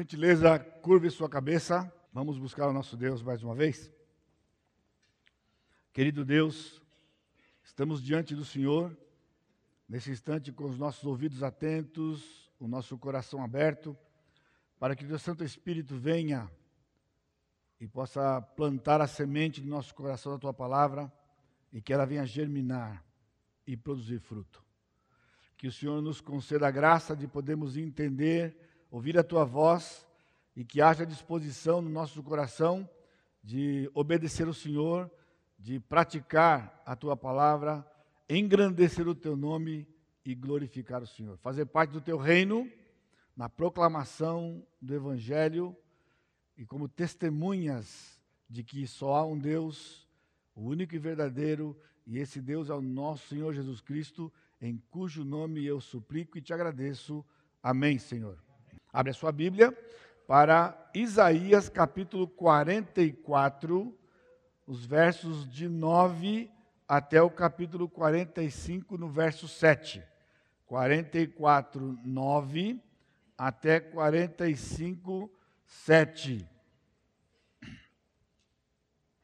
[0.00, 1.92] gentileza, curve sua cabeça.
[2.12, 3.92] Vamos buscar o nosso Deus mais uma vez.
[5.92, 6.80] Querido Deus,
[7.64, 8.96] estamos diante do Senhor,
[9.88, 13.98] nesse instante com os nossos ouvidos atentos, o nosso coração aberto,
[14.78, 16.48] para que o teu Santo Espírito venha
[17.80, 21.12] e possa plantar a semente do nosso coração da tua palavra
[21.72, 23.04] e que ela venha germinar
[23.66, 24.64] e produzir fruto.
[25.56, 30.06] Que o Senhor nos conceda a graça de podermos entender ouvir a tua voz
[30.56, 32.88] e que haja disposição no nosso coração
[33.42, 35.10] de obedecer o Senhor,
[35.58, 37.86] de praticar a tua palavra,
[38.28, 39.86] engrandecer o teu nome
[40.24, 41.36] e glorificar o Senhor.
[41.38, 42.70] Fazer parte do teu reino
[43.36, 45.76] na proclamação do evangelho
[46.56, 48.20] e como testemunhas
[48.50, 50.08] de que só há um Deus,
[50.54, 55.24] o único e verdadeiro, e esse Deus é o nosso Senhor Jesus Cristo, em cujo
[55.24, 57.24] nome eu suplico e te agradeço.
[57.62, 58.47] Amém, Senhor.
[58.90, 59.76] Abre a sua Bíblia
[60.26, 63.94] para Isaías capítulo 44,
[64.66, 66.50] os versos de 9
[66.86, 70.02] até o capítulo 45, no verso 7.
[70.64, 72.82] 44, 9
[73.36, 75.30] até 45,
[75.66, 76.48] 7.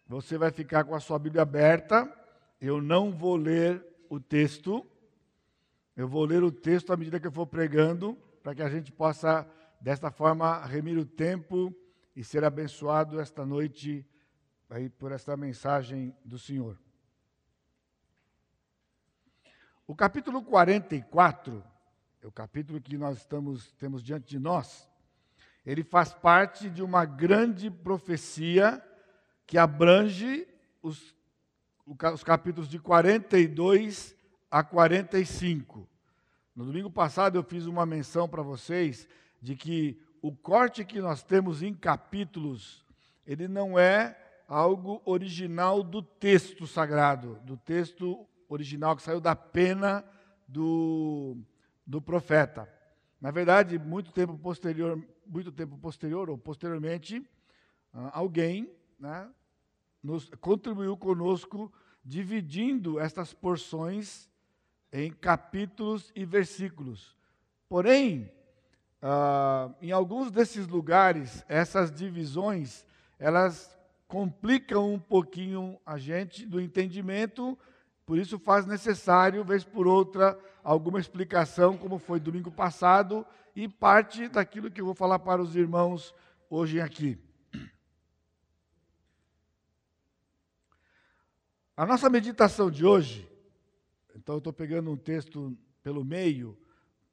[0.06, 2.06] Você vai ficar com a sua Bíblia aberta.
[2.60, 4.86] Eu não vou ler o texto.
[5.96, 8.92] Eu vou ler o texto à medida que eu for pregando para que a gente
[8.92, 9.46] possa,
[9.84, 11.70] desta forma, remir o tempo
[12.16, 14.08] e ser abençoado esta noite
[14.70, 16.78] aí por esta mensagem do Senhor.
[19.86, 21.62] O capítulo 44,
[22.22, 24.88] é o capítulo que nós estamos, temos diante de nós,
[25.66, 28.82] ele faz parte de uma grande profecia
[29.46, 30.48] que abrange
[30.82, 31.14] os,
[31.84, 34.16] os capítulos de 42
[34.50, 35.86] a 45.
[36.56, 39.06] No domingo passado eu fiz uma menção para vocês
[39.44, 42.82] de que o corte que nós temos em capítulos,
[43.26, 50.02] ele não é algo original do texto sagrado, do texto original que saiu da pena
[50.48, 51.36] do,
[51.86, 52.66] do profeta.
[53.20, 57.22] Na verdade, muito tempo posterior, muito tempo posterior ou posteriormente,
[57.92, 59.28] ah, alguém né,
[60.02, 61.70] nos, contribuiu conosco
[62.02, 64.26] dividindo estas porções
[64.90, 67.14] em capítulos e versículos.
[67.68, 68.32] Porém,
[69.04, 72.84] uh, em alguns desses lugares, essas divisões,
[73.18, 73.78] elas
[74.08, 77.58] complicam um pouquinho a gente do entendimento,
[78.06, 84.28] por isso faz necessário, vez por outra, alguma explicação, como foi domingo passado, e parte
[84.28, 86.14] daquilo que eu vou falar para os irmãos
[86.48, 87.18] hoje aqui.
[91.76, 93.30] A nossa meditação de hoje
[94.16, 96.56] então, eu estou pegando um texto pelo meio,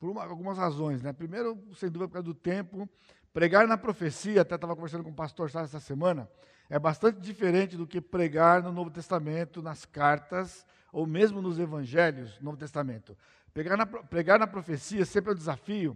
[0.01, 1.03] por uma, algumas razões.
[1.03, 1.13] Né?
[1.13, 2.89] Primeiro, sem dúvida, por causa do tempo.
[3.31, 6.27] Pregar na profecia, até estava conversando com o pastor Sá essa semana,
[6.69, 12.37] é bastante diferente do que pregar no Novo Testamento, nas cartas, ou mesmo nos evangelhos
[12.41, 13.15] Novo Testamento.
[13.53, 15.95] Pregar na, pregar na profecia sempre é um desafio,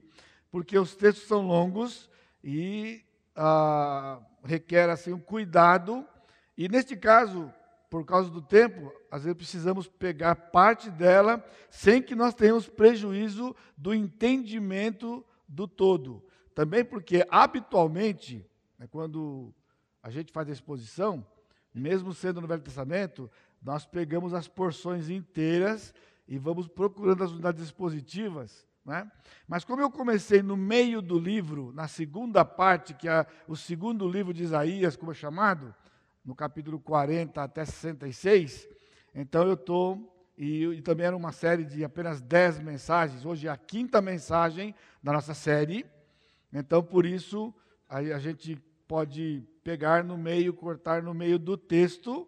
[0.52, 2.10] porque os textos são longos
[2.44, 3.04] e
[3.36, 6.06] ah, requer assim, um cuidado.
[6.58, 7.52] E neste caso,
[7.90, 13.56] por causa do tempo, às vezes precisamos pegar parte dela sem que nós tenhamos prejuízo
[13.78, 16.22] do entendimento do todo.
[16.54, 18.46] Também porque, habitualmente,
[18.78, 19.54] né, quando
[20.04, 21.26] a gente faz a exposição,
[21.74, 23.32] mesmo sendo no Velho Testamento,
[23.62, 25.94] nós pegamos as porções inteiras
[26.28, 28.68] e vamos procurando as unidades expositivas.
[28.84, 29.10] Né?
[29.48, 34.10] Mas como eu comecei no meio do livro, na segunda parte, que é o segundo
[34.10, 35.74] livro de Isaías, como é chamado,
[36.26, 38.75] no capítulo 40 até 66.
[39.16, 43.50] Então eu estou, e, e, também era uma série de apenas 10 mensagens, hoje é
[43.50, 45.86] a quinta mensagem da nossa série.
[46.52, 47.54] Então por isso
[47.88, 52.28] aí a gente pode pegar no meio, cortar no meio do texto,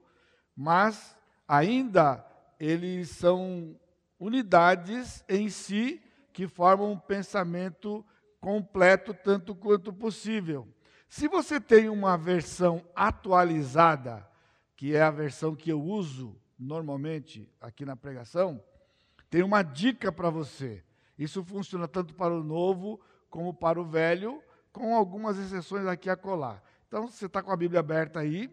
[0.55, 1.13] mas
[1.45, 2.25] ainda
[2.57, 3.77] eles são
[4.17, 8.03] unidades em si que formam um pensamento
[8.39, 10.65] completo tanto quanto possível.
[11.09, 14.25] Se você tem uma versão atualizada,
[14.75, 18.63] que é a versão que eu uso normalmente aqui na pregação,
[19.29, 20.83] tem uma dica para você.
[21.17, 22.99] Isso funciona tanto para o novo
[23.29, 26.63] como para o velho, com algumas exceções aqui a colar.
[26.87, 28.49] Então, você está com a Bíblia aberta aí.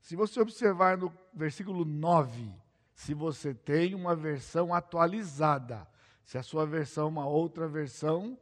[0.00, 2.52] Se você observar no versículo 9,
[2.94, 5.86] se você tem uma versão atualizada,
[6.24, 8.36] se a sua versão é uma outra versão,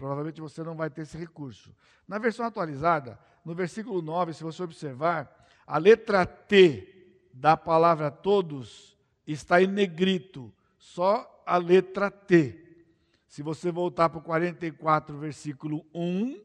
[0.00, 1.76] Provavelmente você não vai ter esse recurso.
[2.08, 6.89] Na versão atualizada, no versículo 9, se você observar, a letra T
[7.40, 12.84] da palavra todos está em negrito, só a letra T.
[13.26, 16.38] Se você voltar para o 44, versículo 1,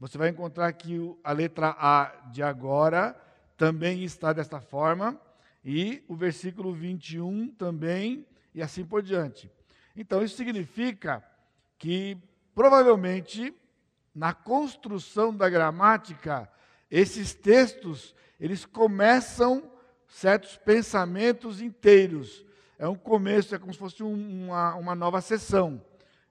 [0.00, 3.16] você vai encontrar que a letra A de agora
[3.56, 5.20] também está desta forma,
[5.64, 9.48] e o versículo 21 também, e assim por diante.
[9.94, 11.24] Então, isso significa
[11.78, 12.18] que,
[12.56, 13.54] provavelmente,
[14.12, 16.50] na construção da gramática,
[16.90, 19.69] esses textos, eles começam
[20.10, 22.44] certos pensamentos inteiros.
[22.78, 25.80] É um começo, é como se fosse um, uma, uma nova sessão.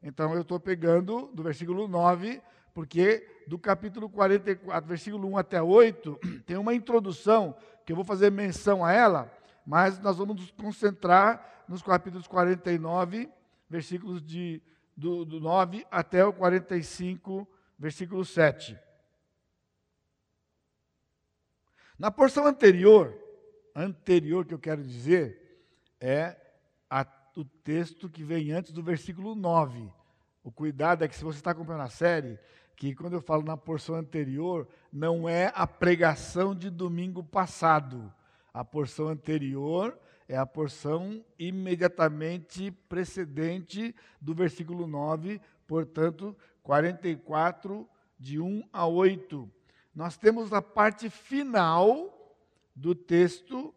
[0.04, 2.42] Então, eu estou pegando do versículo 9,
[2.74, 7.56] porque do capítulo 44, versículo 1 até 8, tem uma introdução,
[7.86, 9.34] que eu vou fazer menção a ela,
[9.66, 13.30] mas nós vamos nos concentrar nos capítulos 49,
[13.70, 14.62] versículos de,
[14.96, 17.48] do, do 9 até o 45,
[17.78, 18.78] versículo 7.
[21.98, 23.14] Na porção anterior,
[23.80, 25.66] anterior que eu quero dizer,
[26.00, 26.36] é
[26.90, 27.06] a,
[27.36, 29.90] o texto que vem antes do versículo 9.
[30.44, 32.40] O cuidado é que se você está acompanhando a série,
[32.76, 38.12] que quando eu falo na porção anterior, não é a pregação de domingo passado.
[38.54, 39.98] A porção anterior
[40.28, 47.88] é a porção imediatamente precedente do versículo 9, portanto, 44,
[48.18, 49.50] de 1 a 8.
[49.94, 52.19] Nós temos a parte final
[52.80, 53.76] do texto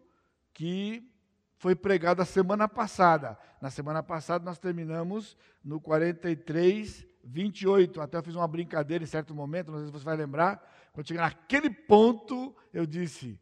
[0.55, 1.11] que
[1.59, 3.37] foi pregado a semana passada.
[3.61, 8.01] Na semana passada nós terminamos no 43, 28.
[8.01, 10.63] Até eu fiz uma brincadeira em certo momento, não sei se você vai lembrar.
[10.93, 13.39] Quando chegar naquele ponto, eu disse: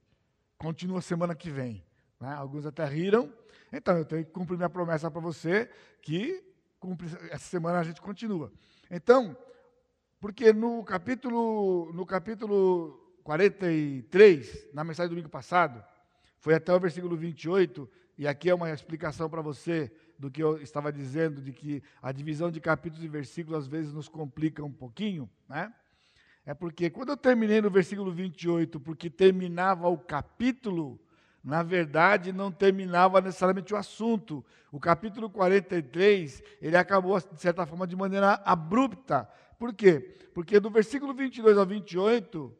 [0.57, 1.85] continua semana que vem.
[2.19, 2.33] Né?
[2.33, 3.33] Alguns até riram.
[3.73, 5.71] Então, eu tenho que cumprir minha promessa para você,
[6.03, 6.43] que
[6.79, 8.51] cumpre, essa semana a gente continua.
[8.91, 9.37] Então,
[10.19, 15.85] porque no capítulo, no capítulo 43, na mensagem do domingo passado,
[16.41, 17.89] foi até o versículo 28,
[18.19, 19.89] e aqui é uma explicação para você
[20.19, 23.93] do que eu estava dizendo, de que a divisão de capítulos e versículos às vezes
[23.93, 25.73] nos complica um pouquinho, né?
[26.45, 30.99] É porque quando eu terminei no versículo 28, porque terminava o capítulo,
[31.45, 34.45] na verdade não terminava necessariamente o assunto.
[34.73, 39.31] O capítulo 43, ele acabou, de certa forma, de maneira abrupta.
[39.57, 40.17] Por quê?
[40.35, 42.57] Porque do versículo 22 ao 28,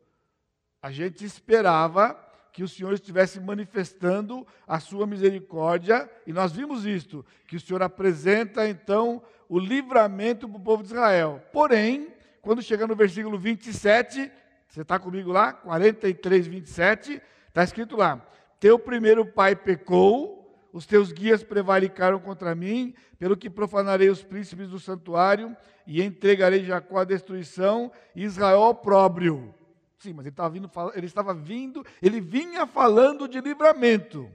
[0.83, 2.19] a gente esperava
[2.53, 7.83] que o Senhor estivesse manifestando a sua misericórdia, e nós vimos isto, que o Senhor
[7.83, 11.43] apresenta então o livramento para o povo de Israel.
[11.53, 12.09] Porém,
[12.43, 14.31] quando chega no versículo 27,
[14.69, 15.53] você está comigo lá?
[15.53, 18.25] 43, 27, está escrito lá:
[18.59, 20.41] Teu primeiro pai pecou,
[20.73, 25.57] os teus guias prevaricaram contra mim, pelo que profanarei os príncipes do santuário
[25.87, 29.55] e entregarei Jacó à destruição e Israel ao próprio.
[30.01, 34.33] Sim, mas ele estava vindo, ele estava vindo, ele vinha falando de livramento.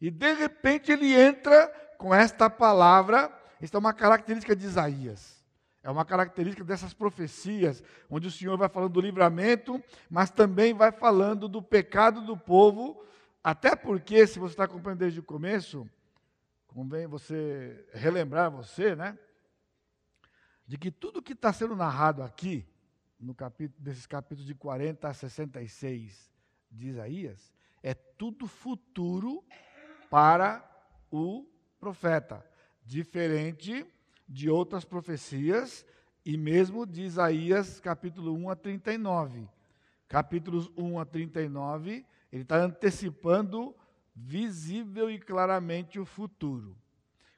[0.00, 1.66] E de repente ele entra
[1.98, 5.44] com esta palavra, esta é uma característica de Isaías.
[5.82, 10.92] É uma característica dessas profecias, onde o Senhor vai falando do livramento, mas também vai
[10.92, 13.04] falando do pecado do povo,
[13.42, 15.88] até porque, se você está acompanhando desde o começo,
[16.68, 19.18] convém você relembrar você, né?
[20.64, 22.66] De que tudo que está sendo narrado aqui,
[23.18, 26.32] no capítulo, desses capítulos de 40 a 66
[26.70, 27.52] de Isaías,
[27.82, 29.44] é tudo futuro
[30.10, 30.64] para
[31.10, 31.46] o
[31.78, 32.44] profeta,
[32.84, 33.86] diferente
[34.28, 35.86] de outras profecias
[36.24, 39.48] e mesmo de Isaías capítulo 1 a 39.
[40.08, 43.74] Capítulos 1 a 39, ele está antecipando
[44.14, 46.76] visível e claramente o futuro.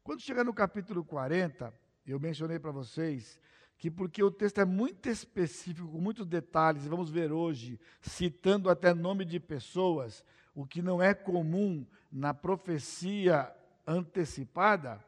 [0.03, 1.73] Quando chegar no capítulo 40,
[2.07, 3.39] eu mencionei para vocês
[3.79, 8.93] que porque o texto é muito específico, com muitos detalhes, vamos ver hoje, citando até
[8.93, 13.55] nome de pessoas, o que não é comum na profecia
[13.87, 15.03] antecipada,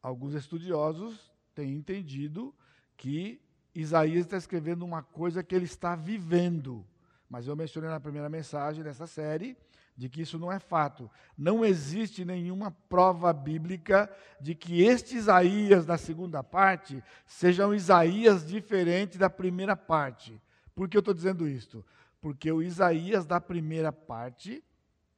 [0.00, 2.54] alguns estudiosos têm entendido
[2.96, 3.42] que
[3.74, 6.86] Isaías está escrevendo uma coisa que ele está vivendo.
[7.28, 9.56] Mas eu mencionei na primeira mensagem dessa série
[9.96, 11.10] de que isso não é fato.
[11.36, 18.46] Não existe nenhuma prova bíblica de que este Isaías da segunda parte seja um Isaías
[18.46, 20.40] diferente da primeira parte.
[20.74, 21.84] Por que eu estou dizendo isto?
[22.20, 24.64] Porque o Isaías da primeira parte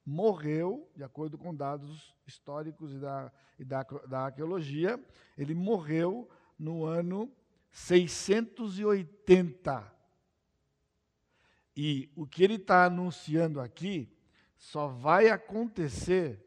[0.05, 4.99] morreu, de acordo com dados históricos e da, e da, da arqueologia,
[5.37, 6.29] ele morreu
[6.59, 7.31] no ano
[7.71, 9.95] 680.
[11.77, 14.14] E o que ele está anunciando aqui
[14.57, 16.43] só vai acontecer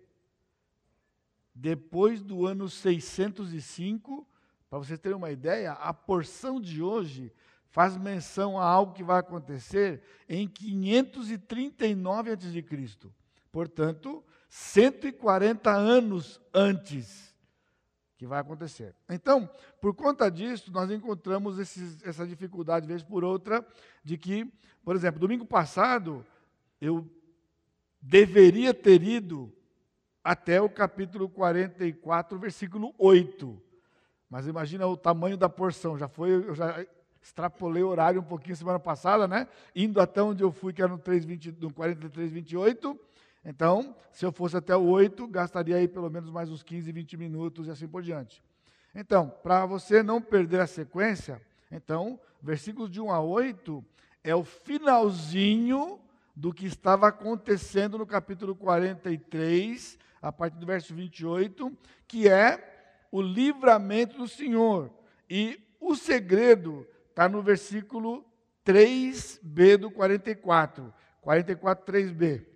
[1.54, 4.26] depois do ano 605.
[4.70, 7.32] Para vocês terem uma ideia, a porção de hoje
[7.70, 12.64] faz menção a algo que vai acontecer em 539 a.C.
[13.50, 17.34] Portanto, 140 anos antes
[18.16, 18.94] que vai acontecer.
[19.08, 19.48] Então,
[19.80, 23.64] por conta disso, nós encontramos esses, essa dificuldade, vez por outra,
[24.02, 24.52] de que,
[24.84, 26.26] por exemplo, domingo passado,
[26.80, 27.08] eu
[28.00, 29.52] deveria ter ido
[30.22, 33.60] até o capítulo 44, versículo 8.
[34.28, 36.84] Mas imagina o tamanho da porção, já foi, eu já
[37.22, 39.48] extrapolei o horário um pouquinho semana passada, né?
[39.74, 42.98] Indo até onde eu fui, que era no, 320, no 43, 28.
[43.44, 47.16] Então, se eu fosse até o 8, gastaria aí pelo menos mais uns 15, 20
[47.16, 48.42] minutos e assim por diante.
[48.94, 51.40] Então, para você não perder a sequência,
[51.70, 53.84] então, versículos de 1 a 8
[54.24, 56.00] é o finalzinho
[56.38, 61.76] do que estava acontecendo no capítulo 43, a partir do verso 28,
[62.06, 64.88] que é o livramento do Senhor.
[65.28, 68.24] E o segredo está no versículo
[68.64, 70.94] 3b do 44.
[71.20, 72.46] 44, 3b.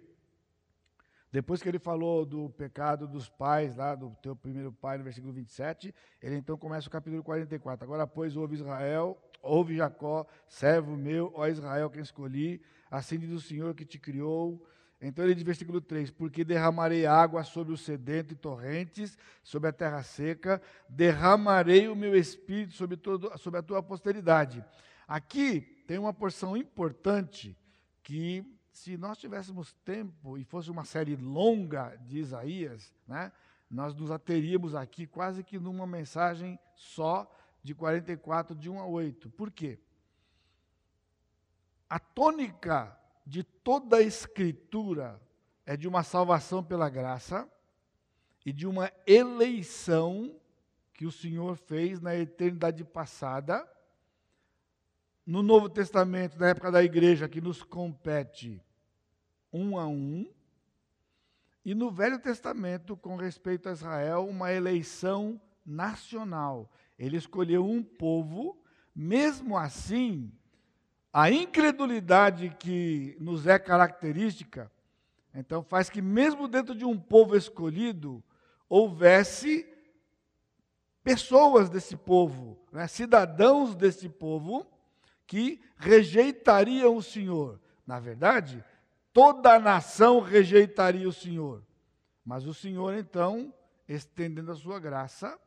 [1.33, 5.33] Depois que ele falou do pecado dos pais, lá do teu primeiro pai, no versículo
[5.33, 7.85] 27, ele então começa o capítulo 44.
[7.85, 12.63] Agora, pois, ouve Israel, ouve Jacó, servo meu, ó Israel, quem escolhi,
[12.93, 14.65] assim diz o Senhor que te criou,
[15.01, 19.73] então ele diz, versículo 3: Porque derramarei água sobre o sedento e torrentes, sobre a
[19.73, 24.65] terra seca, derramarei o meu espírito sobre, todo, sobre a tua posteridade.
[25.09, 27.59] Aqui tem uma porção importante
[28.03, 33.33] que, se nós tivéssemos tempo e fosse uma série longa de Isaías, né,
[33.69, 37.29] nós nos ateríamos aqui quase que numa mensagem só
[37.63, 39.31] de 44, de 1 a 8.
[39.31, 39.81] Por quê?
[41.93, 45.21] A tônica de toda a Escritura
[45.67, 47.47] é de uma salvação pela graça
[48.47, 50.35] e de uma eleição
[50.95, 53.71] que o Senhor fez na eternidade passada.
[55.27, 58.59] No Novo Testamento, na época da igreja, que nos compete
[59.53, 60.33] um a um.
[61.63, 66.73] E no Velho Testamento, com respeito a Israel, uma eleição nacional.
[66.99, 68.59] Ele escolheu um povo,
[68.97, 70.33] mesmo assim,
[71.13, 74.71] a incredulidade que nos é característica,
[75.35, 78.23] então faz que, mesmo dentro de um povo escolhido,
[78.69, 79.69] houvesse
[81.05, 84.67] pessoas desse povo, né, cidadãos desse povo,
[85.27, 87.61] que rejeitariam o Senhor.
[87.87, 88.65] Na verdade,
[89.13, 91.63] toda a nação rejeitaria o Senhor.
[92.25, 93.53] Mas o Senhor, então,
[93.89, 95.39] estendendo a sua graça,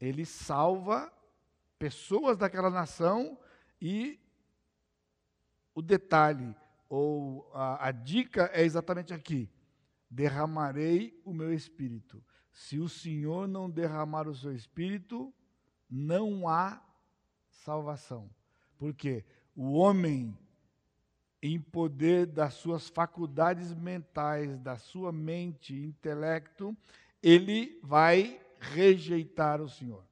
[0.00, 1.12] ele salva
[1.78, 3.38] pessoas daquela nação
[3.80, 4.18] e
[5.74, 6.54] o detalhe
[6.88, 9.48] ou a, a dica é exatamente aqui:
[10.10, 12.22] derramarei o meu espírito.
[12.52, 15.32] Se o Senhor não derramar o seu espírito,
[15.88, 16.82] não há
[17.48, 18.28] salvação.
[18.76, 19.24] Porque
[19.54, 20.36] o homem,
[21.40, 26.76] em poder das suas faculdades mentais, da sua mente, intelecto,
[27.22, 30.04] ele vai rejeitar o Senhor.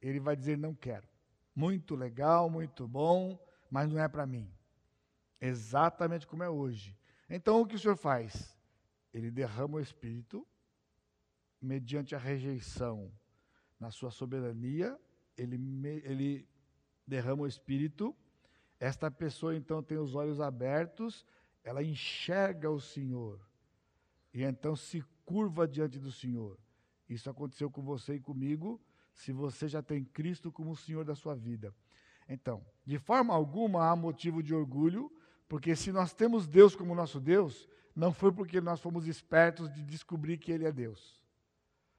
[0.00, 1.08] Ele vai dizer: não quero.
[1.54, 4.52] Muito legal, muito bom, mas não é para mim
[5.48, 6.96] exatamente como é hoje.
[7.28, 8.56] Então, o que o Senhor faz?
[9.12, 10.46] Ele derrama o Espírito,
[11.60, 13.12] mediante a rejeição
[13.78, 14.98] na sua soberania,
[15.36, 15.56] ele,
[16.04, 16.48] ele
[17.06, 18.16] derrama o Espírito.
[18.78, 21.26] Esta pessoa, então, tem os olhos abertos,
[21.64, 23.40] ela enxerga o Senhor,
[24.32, 26.58] e então se curva diante do Senhor.
[27.08, 28.80] Isso aconteceu com você e comigo,
[29.12, 31.74] se você já tem Cristo como o Senhor da sua vida.
[32.28, 35.12] Então, de forma alguma há motivo de orgulho
[35.52, 39.82] porque se nós temos Deus como nosso Deus, não foi porque nós fomos espertos de
[39.82, 41.20] descobrir que Ele é Deus.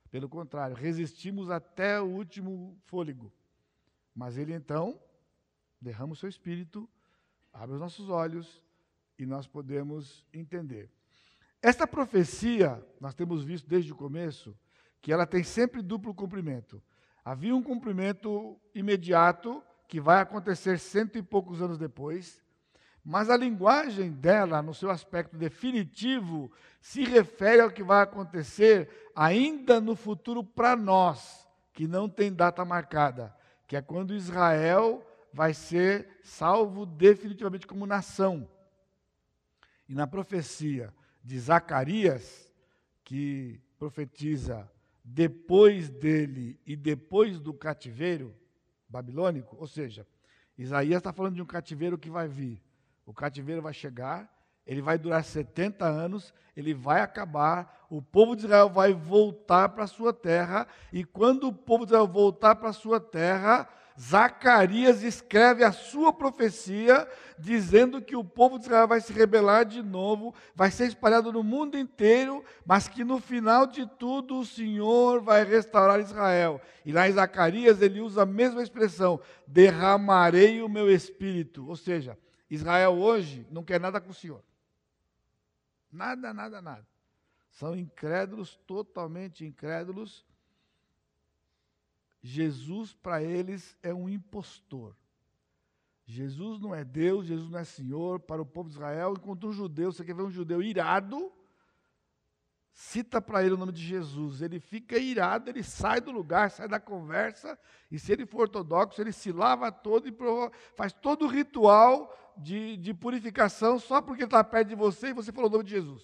[0.09, 3.31] Pelo contrário, resistimos até o último fôlego.
[4.15, 4.99] Mas Ele então
[5.79, 6.89] derrama o seu espírito,
[7.53, 8.65] abre os nossos olhos
[9.19, 10.89] e nós podemos entender.
[11.61, 14.57] Esta profecia, nós temos visto desde o começo,
[14.99, 16.81] que ela tem sempre duplo cumprimento.
[17.23, 22.42] Havia um cumprimento imediato, que vai acontecer cento e poucos anos depois,
[23.03, 29.81] mas a linguagem dela, no seu aspecto definitivo, se refere ao que vai acontecer ainda
[29.81, 33.35] no futuro para nós, que não tem data marcada,
[33.67, 38.47] que é quando Israel vai ser salvo definitivamente como nação.
[39.89, 42.51] E na profecia de Zacarias,
[43.03, 44.69] que profetiza
[45.03, 48.33] depois dele e depois do cativeiro
[48.87, 50.07] babilônico, ou seja,
[50.57, 52.61] Isaías está falando de um cativeiro que vai vir.
[53.05, 54.29] O cativeiro vai chegar,
[54.65, 59.83] ele vai durar 70 anos, ele vai acabar, o povo de Israel vai voltar para
[59.83, 63.67] a sua terra, e quando o povo de Israel voltar para a sua terra,
[63.99, 67.07] Zacarias escreve a sua profecia,
[67.37, 71.43] dizendo que o povo de Israel vai se rebelar de novo, vai ser espalhado no
[71.43, 76.59] mundo inteiro, mas que no final de tudo o Senhor vai restaurar Israel.
[76.83, 81.67] E lá em Zacarias ele usa a mesma expressão: derramarei o meu espírito.
[81.67, 82.17] Ou seja,
[82.49, 84.43] Israel hoje não quer nada com o Senhor.
[85.91, 86.87] Nada, nada, nada.
[87.51, 90.25] São incrédulos, totalmente incrédulos
[92.23, 94.95] Jesus para eles é um impostor.
[96.05, 99.13] Jesus não é Deus, Jesus não é Senhor para o povo de Israel.
[99.17, 101.31] Enquanto um judeu, você quer ver um judeu irado,
[102.73, 104.41] cita para ele o nome de Jesus.
[104.41, 107.57] Ele fica irado, ele sai do lugar, sai da conversa,
[107.89, 110.15] e se ele for ortodoxo, ele se lava todo e
[110.75, 115.31] faz todo o ritual de, de purificação só porque está perto de você e você
[115.31, 116.03] falou o nome de Jesus.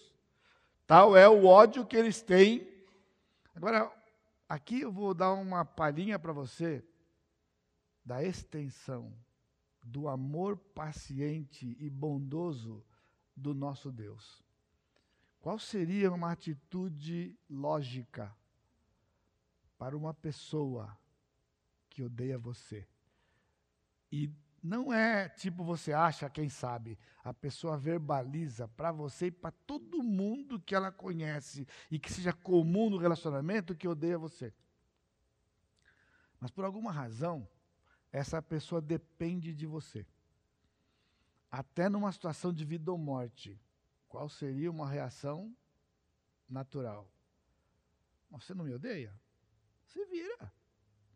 [0.88, 2.68] Tal é o ódio que eles têm.
[3.56, 3.92] Agora,
[4.50, 6.84] Aqui eu vou dar uma palhinha para você
[8.04, 9.14] da extensão
[9.84, 12.84] do amor paciente e bondoso
[13.36, 14.44] do nosso Deus.
[15.40, 18.36] Qual seria uma atitude lógica
[19.78, 20.98] para uma pessoa
[21.90, 22.86] que odeia você?
[24.12, 24.30] E
[24.62, 27.00] não é tipo você acha, quem sabe.
[27.24, 32.34] A pessoa verbaliza para você e para todo mundo que ela conhece e que seja
[32.34, 34.54] comum no relacionamento que odeia você.
[36.40, 37.48] Mas por alguma razão,
[38.12, 40.06] essa pessoa depende de você.
[41.50, 43.60] Até numa situação de vida ou morte,
[44.10, 45.56] qual seria uma reação
[46.50, 47.10] natural?
[48.32, 49.14] Você não me odeia?
[49.86, 50.52] Se vira.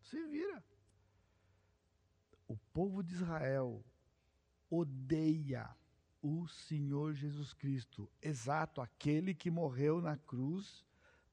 [0.00, 0.64] Se vira.
[2.48, 3.84] O povo de Israel
[4.70, 5.68] odeia
[6.22, 10.82] o Senhor Jesus Cristo, exato, aquele que morreu na cruz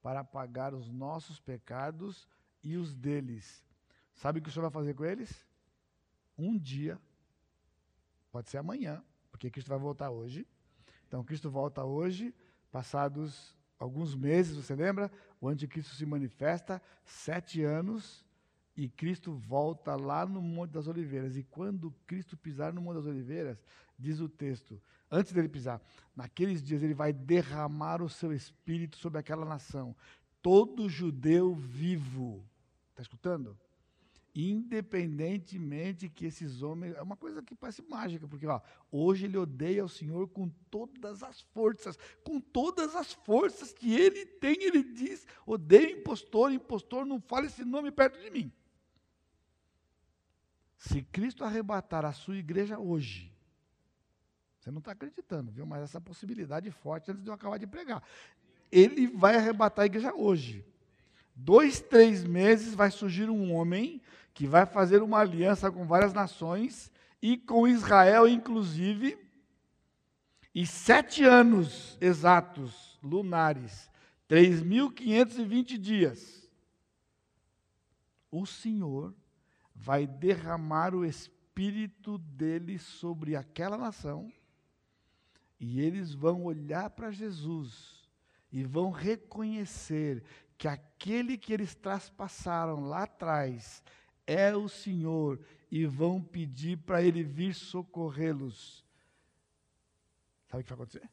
[0.02, 2.28] para pagar os nossos pecados
[2.62, 3.64] e os deles.
[4.14, 5.46] Sabe o que o Senhor vai fazer com eles?
[6.36, 7.00] Um dia,
[8.30, 10.46] pode ser amanhã, porque Cristo vai voltar hoje.
[11.12, 12.34] Então, Cristo volta hoje,
[12.70, 15.12] passados alguns meses, você lembra?
[15.42, 18.24] O anticristo se manifesta, sete anos,
[18.74, 21.36] e Cristo volta lá no Monte das Oliveiras.
[21.36, 23.62] E quando Cristo pisar no Monte das Oliveiras,
[23.98, 25.82] diz o texto, antes dele pisar,
[26.16, 29.94] naqueles dias ele vai derramar o seu espírito sobre aquela nação.
[30.40, 32.42] Todo judeu vivo.
[32.88, 33.54] Está escutando?
[34.34, 36.94] Independentemente que esses homens.
[36.94, 41.22] É uma coisa que parece mágica, porque ó, hoje ele odeia o Senhor com todas
[41.22, 47.20] as forças, com todas as forças que ele tem, ele diz: odeio impostor, impostor, não
[47.20, 48.50] fale esse nome perto de mim.
[50.78, 53.30] Se Cristo arrebatar a sua igreja hoje,
[54.58, 55.66] você não está acreditando, viu?
[55.66, 58.02] Mas essa possibilidade forte antes de eu acabar de pregar.
[58.70, 60.64] Ele vai arrebatar a igreja hoje.
[61.34, 64.00] Dois, três meses vai surgir um homem
[64.34, 66.90] que vai fazer uma aliança com várias nações
[67.20, 69.18] e com Israel, inclusive,
[70.54, 73.90] e sete anos exatos, lunares,
[74.28, 76.48] 3.520 dias,
[78.30, 79.14] o Senhor
[79.74, 84.32] vai derramar o espírito dele sobre aquela nação,
[85.60, 88.02] e eles vão olhar para Jesus
[88.50, 90.24] e vão reconhecer
[90.58, 93.82] que aquele que eles traspassaram lá atrás
[94.32, 95.38] é o Senhor
[95.70, 98.84] e vão pedir para ele vir socorrê-los.
[100.48, 101.10] Sabe o que vai acontecer?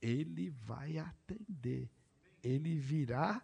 [0.00, 1.90] Ele vai atender.
[2.42, 3.42] Ele virá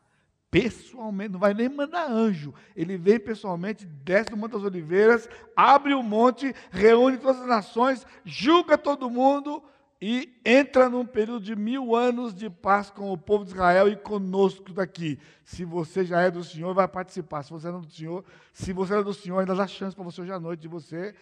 [0.50, 2.52] pessoalmente, não vai nem mandar anjo.
[2.74, 8.06] Ele vem pessoalmente, desce do Monte das Oliveiras, abre o monte, reúne todas as nações,
[8.24, 9.62] julga todo mundo
[10.00, 13.96] e entra num período de mil anos de paz com o povo de Israel e
[13.96, 15.18] conosco daqui.
[15.44, 17.42] Se você já é do Senhor, vai participar.
[17.42, 20.04] Se você não é do Senhor, se você é do Senhor, ainda dá chance para
[20.04, 21.14] você hoje à noite de você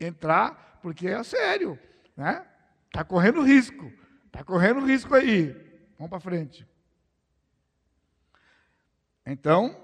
[0.00, 1.78] entrar, porque é sério,
[2.16, 2.46] né?
[2.86, 3.92] Está correndo risco,
[4.26, 5.52] está correndo risco aí.
[5.98, 6.66] Vamos para frente.
[9.26, 9.76] Então,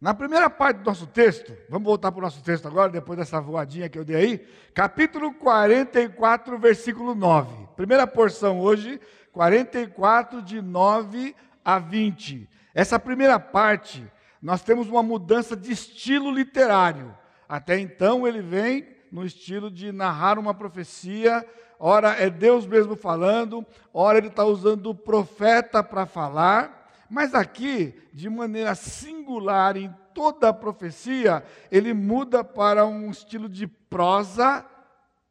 [0.00, 3.40] na primeira parte do nosso texto, vamos voltar para o nosso texto agora, depois dessa
[3.40, 7.68] voadinha que eu dei aí, capítulo 44, versículo 9.
[7.76, 9.00] Primeira porção hoje,
[9.32, 12.48] 44, de 9 a 20.
[12.74, 14.04] Essa primeira parte,
[14.40, 17.16] nós temos uma mudança de estilo literário.
[17.48, 21.44] Até então, ele vem no estilo de narrar uma profecia
[21.78, 27.94] ora é Deus mesmo falando, ora ele está usando o profeta para falar, mas aqui,
[28.12, 34.66] de maneira singular, em toda a profecia, ele muda para um estilo de prosa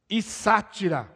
[0.09, 1.11] e sátira.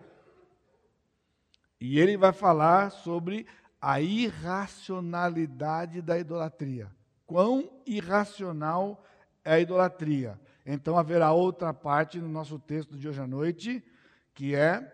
[1.79, 3.47] E ele vai falar sobre
[3.81, 6.91] a irracionalidade da idolatria.
[7.25, 9.01] Quão irracional
[9.45, 10.37] é a idolatria.
[10.65, 13.81] Então haverá outra parte no nosso texto de hoje à noite,
[14.33, 14.93] que é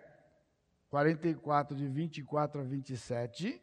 [0.89, 3.59] 44, de 24 a 27,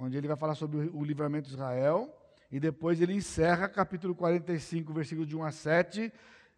[0.00, 2.16] onde ele vai falar sobre o livramento de Israel,
[2.50, 6.12] e depois ele encerra capítulo 45, versículo de 1 a 7,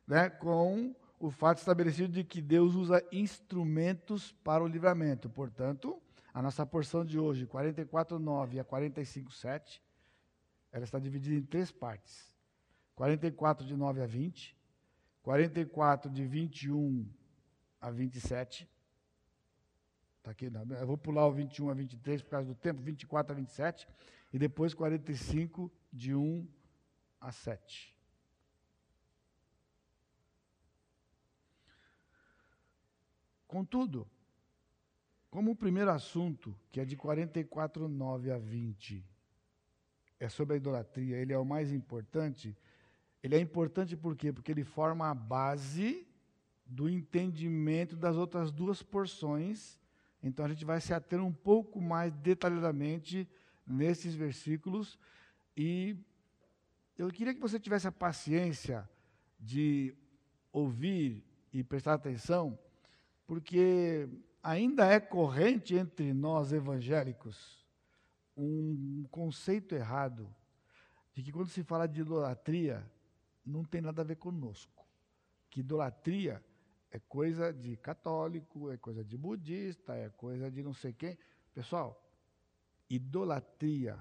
[0.07, 5.29] né, com o fato estabelecido de que Deus usa instrumentos para o livramento.
[5.29, 6.01] Portanto,
[6.33, 9.83] a nossa porção de hoje, 44, 9 a 45, 7,
[10.73, 12.35] ela está dividida em três partes.
[12.95, 14.57] 44 de 9 a 20,
[15.23, 17.07] 44 de 21
[17.81, 18.69] a 27.
[20.23, 23.35] Está aqui, eu vou pular o 21 a 23 por causa do tempo, 24 a
[23.35, 23.89] 27,
[24.33, 26.47] e depois 45 de 1
[27.21, 27.93] a 7.
[33.49, 34.09] Contudo,
[35.29, 39.05] como o primeiro assunto, que é de 44, 9 a 20,
[40.21, 42.57] é sobre a idolatria, ele é o mais importante.
[43.21, 44.33] Ele é importante por quê?
[44.33, 46.07] Porque ele forma a base
[46.65, 49.82] do entendimento das outras duas porções.
[50.23, 53.29] Então a gente vai se ater um pouco mais detalhadamente
[53.67, 54.99] nesses versículos
[55.57, 55.97] e
[56.97, 58.89] eu queria que você tivesse a paciência
[59.41, 59.95] de
[60.53, 62.59] ouvir e prestar atenção,
[63.27, 64.09] porque
[64.43, 67.63] ainda é corrente entre nós evangélicos
[68.37, 70.33] um conceito errado
[71.13, 72.89] de que quando se fala de idolatria,
[73.45, 74.87] não tem nada a ver conosco.
[75.51, 76.43] Que idolatria
[76.93, 81.19] é coisa de católico, é coisa de budista, é coisa de não sei quem.
[81.55, 81.99] Pessoal,
[82.89, 83.99] idolatria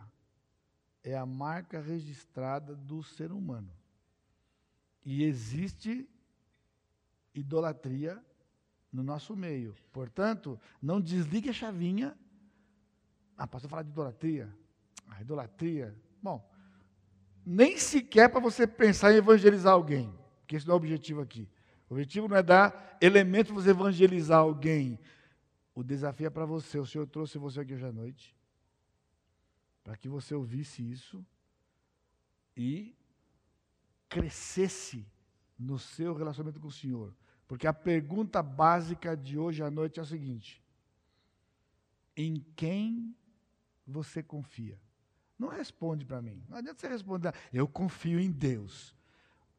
[1.02, 3.72] é a marca registrada do ser humano.
[5.06, 6.08] E existe
[7.34, 8.22] idolatria
[8.92, 9.74] no nosso meio.
[9.94, 12.18] Portanto, não desligue a chavinha.
[13.38, 14.54] Ah, pastor, falar de idolatria.
[15.08, 15.96] Ah, idolatria.
[16.22, 16.46] Bom,
[17.46, 21.50] nem sequer para você pensar em evangelizar alguém, porque esse não é o objetivo aqui.
[21.92, 24.98] O objetivo não é dar elementos para você evangelizar alguém.
[25.76, 26.80] O desafio é para você.
[26.80, 28.34] O Senhor trouxe você aqui hoje à noite
[29.84, 31.26] para que você ouvisse isso
[32.56, 32.96] e
[34.08, 35.06] crescesse
[35.60, 37.14] no seu relacionamento com o Senhor.
[37.46, 40.64] Porque a pergunta básica de hoje à noite é a seguinte:
[42.16, 43.14] em quem
[43.86, 44.80] você confia?
[45.38, 46.42] Não responde para mim.
[46.48, 48.96] Não adianta você responder, eu confio em Deus.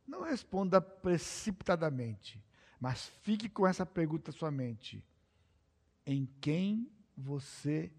[0.07, 2.43] Não responda precipitadamente,
[2.81, 5.05] mas fique com essa pergunta na sua mente:
[6.07, 7.93] em quem você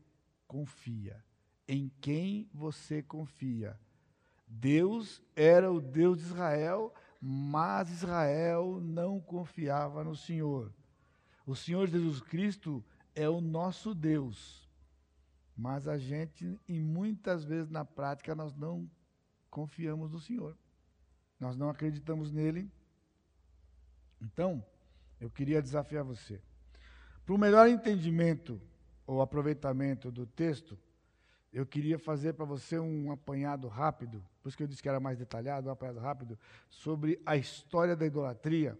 [0.48, 1.24] confia?
[1.68, 3.80] em quem você confia.
[4.48, 10.72] Deus era o Deus de Israel, mas Israel não confiava no Senhor.
[11.46, 12.84] O Senhor Jesus Cristo
[13.16, 14.70] é o nosso Deus,
[15.56, 18.90] mas a gente, e muitas vezes na prática, nós não
[19.50, 20.58] confiamos no Senhor.
[21.44, 22.72] Nós não acreditamos nele.
[24.22, 24.66] Então,
[25.20, 26.42] eu queria desafiar você.
[27.26, 28.62] Para o melhor entendimento
[29.06, 30.80] ou aproveitamento do texto,
[31.52, 35.02] eu queria fazer para você um apanhado rápido, por isso que eu disse que era
[35.02, 38.80] mais detalhado, um apanhado rápido, sobre a história da idolatria,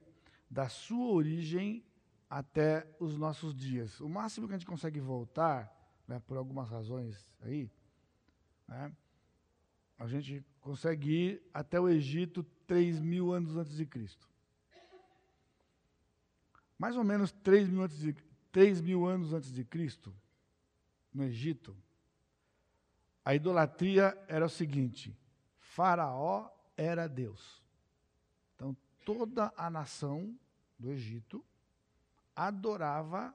[0.50, 1.84] da sua origem
[2.30, 4.00] até os nossos dias.
[4.00, 5.70] O máximo que a gente consegue voltar,
[6.08, 7.70] né, por algumas razões aí,
[8.70, 8.90] né,
[9.98, 14.30] a gente consegue ir até o Egito 3 mil anos antes de Cristo.
[16.78, 18.14] Mais ou menos 3 mil, antes de,
[18.52, 20.14] 3 mil anos antes de Cristo,
[21.14, 21.76] no Egito,
[23.24, 25.18] a idolatria era o seguinte:
[25.60, 27.64] Faraó era Deus.
[28.56, 28.76] Então,
[29.06, 30.38] toda a nação
[30.78, 31.44] do Egito
[32.36, 33.34] adorava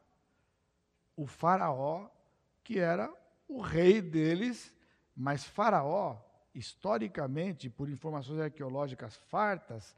[1.17, 2.11] o Faraó,
[2.63, 3.13] que era
[3.49, 4.75] o rei deles,
[5.17, 6.21] mas Faraó,
[6.59, 9.95] historicamente, por informações arqueológicas fartas,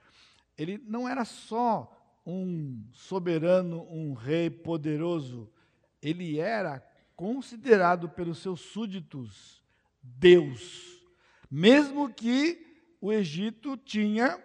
[0.56, 1.90] ele não era só
[2.26, 5.50] um soberano, um rei poderoso,
[6.02, 9.64] ele era considerado pelos seus súditos
[10.02, 11.02] Deus.
[11.50, 14.38] Mesmo que o Egito tinha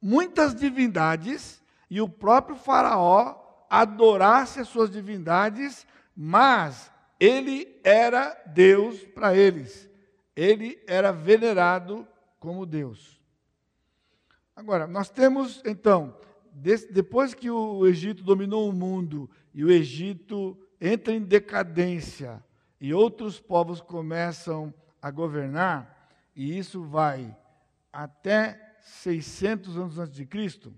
[0.00, 9.36] muitas divindades e o próprio Faraó adorasse as suas divindades, mas ele era Deus para
[9.36, 9.88] eles.
[10.34, 12.06] Ele era venerado
[12.38, 13.20] como Deus.
[14.54, 16.16] Agora, nós temos, então,
[16.90, 22.42] depois que o Egito dominou o mundo e o Egito entra em decadência,
[22.80, 27.36] e outros povos começam a governar, e isso vai
[27.92, 30.74] até 600 anos antes de Cristo,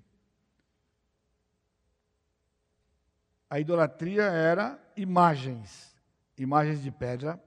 [3.49, 5.95] a idolatria era imagens,
[6.37, 7.43] imagens de pedra,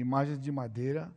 [0.00, 1.10] imagens de madeira,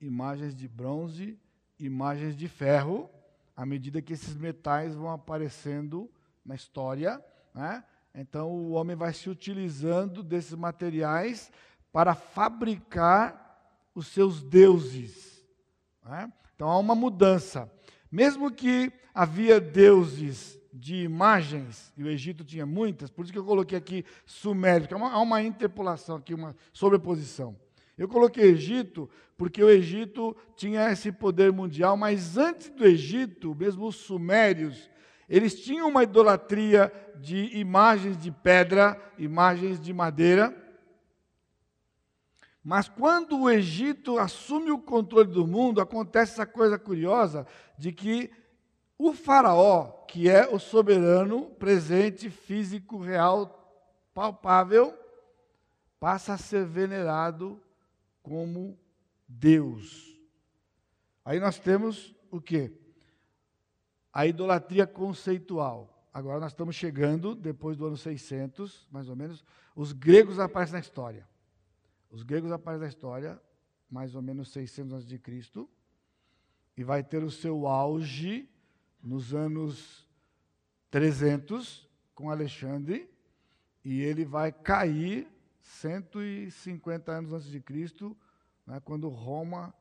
[0.00, 1.38] imagens de bronze,
[1.78, 3.08] imagens de ferro.
[3.56, 6.08] à medida que esses metais vão aparecendo
[6.44, 7.20] na história.
[7.52, 7.82] Né?
[8.14, 11.50] Então, o homem vai se utilizando desses materiais
[11.92, 15.44] para fabricar os seus deuses.
[16.04, 16.32] Né?
[16.54, 17.68] Então, há uma mudança.
[18.12, 23.44] Mesmo que havia deuses de imagens, e o Egito tinha muitas, por isso que eu
[23.44, 27.56] coloquei aqui Sumério, há uma, há uma interpolação aqui, uma sobreposição.
[27.98, 33.86] Eu coloquei Egito porque o Egito tinha esse poder mundial, mas antes do Egito, mesmo
[33.86, 34.88] os sumérios,
[35.28, 40.56] eles tinham uma idolatria de imagens de pedra, imagens de madeira.
[42.64, 48.30] Mas quando o Egito assume o controle do mundo, acontece essa coisa curiosa de que
[48.96, 53.54] o faraó, que é o soberano, presente, físico, real,
[54.12, 54.92] palpável,
[56.00, 57.60] passa a ser venerado
[58.28, 58.78] como
[59.26, 60.20] Deus.
[61.24, 62.70] Aí nós temos o quê?
[64.12, 66.06] A idolatria conceitual.
[66.12, 69.42] Agora nós estamos chegando, depois do ano 600, mais ou menos,
[69.74, 71.26] os gregos aparecem na história.
[72.10, 73.40] Os gregos aparecem na história,
[73.90, 75.66] mais ou menos 600 a.C.,
[76.76, 78.46] e vai ter o seu auge
[79.02, 80.06] nos anos
[80.90, 83.10] 300 com Alexandre,
[83.82, 85.26] e ele vai cair
[85.68, 88.16] 150 anos antes de Cristo,
[88.66, 89.72] né, quando Roma,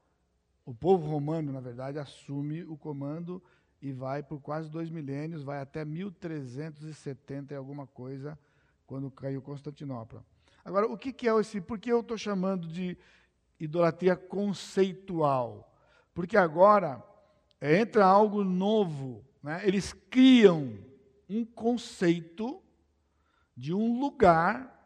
[0.66, 3.42] o povo romano, na verdade, assume o comando
[3.82, 8.38] e vai por quase dois milênios, vai até 1370 e alguma coisa,
[8.86, 10.24] quando caiu Constantinopla.
[10.64, 11.62] Agora, o que, que é esse?
[11.62, 12.98] Por que eu estou chamando de
[13.60, 15.74] idolatria conceitual?
[16.14, 17.02] Porque agora
[17.62, 19.24] entra algo novo.
[19.42, 19.62] Né?
[19.66, 20.78] Eles criam
[21.30, 22.62] um conceito
[23.56, 24.77] de um lugar,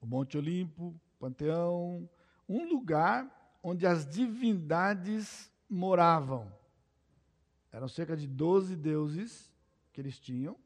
[0.00, 2.08] o Monte Olimpo, Panteão,
[2.48, 6.52] um lugar onde as divindades moravam.
[7.70, 9.52] Eram cerca de 12 deuses
[9.92, 10.56] que eles tinham,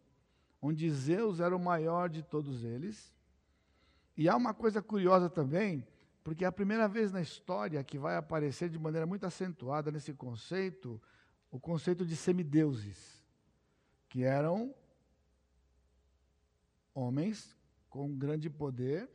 [0.61, 3.13] onde Zeus era o maior de todos eles.
[4.17, 5.87] E há uma coisa curiosa também,
[6.23, 10.13] porque é a primeira vez na história que vai aparecer de maneira muito acentuada nesse
[10.13, 11.01] conceito,
[11.51, 13.23] o conceito de semideuses,
[14.09, 14.75] que eram
[16.95, 17.57] homens
[17.91, 19.11] com grande poder,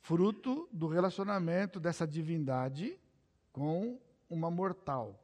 [0.00, 2.98] fruto do relacionamento dessa divindade
[3.52, 5.20] com uma mortal.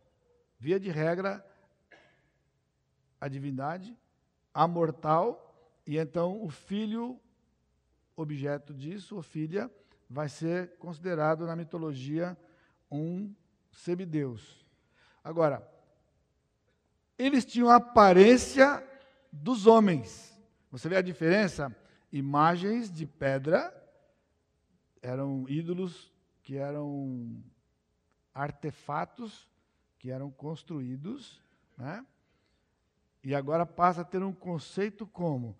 [0.58, 1.44] Via de regra,
[3.20, 3.96] a divindade,
[4.52, 5.42] a mortal,
[5.86, 7.20] e então o filho,
[8.14, 9.70] objeto disso, ou filha,
[10.08, 12.36] vai ser considerado na mitologia
[12.90, 13.34] um
[13.72, 14.64] semideus.
[15.22, 15.66] Agora,
[17.18, 18.86] eles tinham a aparência
[19.32, 20.38] dos homens.
[20.70, 21.74] Você vê a diferença?
[22.12, 23.75] Imagens de pedra
[25.06, 27.40] eram ídolos que eram
[28.34, 29.48] artefatos
[29.98, 31.40] que eram construídos,
[31.76, 32.04] né?
[33.22, 35.56] E agora passa a ter um conceito como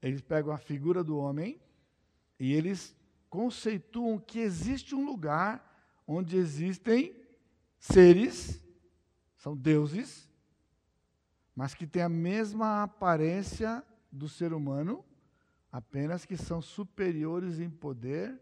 [0.00, 1.60] eles pegam a figura do homem
[2.38, 2.96] e eles
[3.28, 5.64] conceituam que existe um lugar
[6.06, 7.14] onde existem
[7.78, 8.64] seres,
[9.36, 10.30] são deuses,
[11.56, 15.04] mas que têm a mesma aparência do ser humano,
[15.72, 18.40] apenas que são superiores em poder,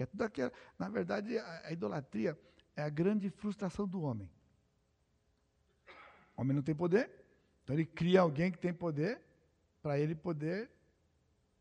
[0.00, 0.50] que é tudo aquilo.
[0.78, 2.38] Na verdade, a, idolatria
[2.74, 4.30] é a grande frustração do homem.
[6.34, 7.10] O homem não tem poder,
[7.62, 9.20] então ele cria alguém que tem poder
[9.82, 10.70] para ele poder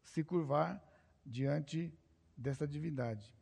[0.02, 0.82] se curvar
[1.26, 1.94] diante
[2.38, 3.36] dessa divindade.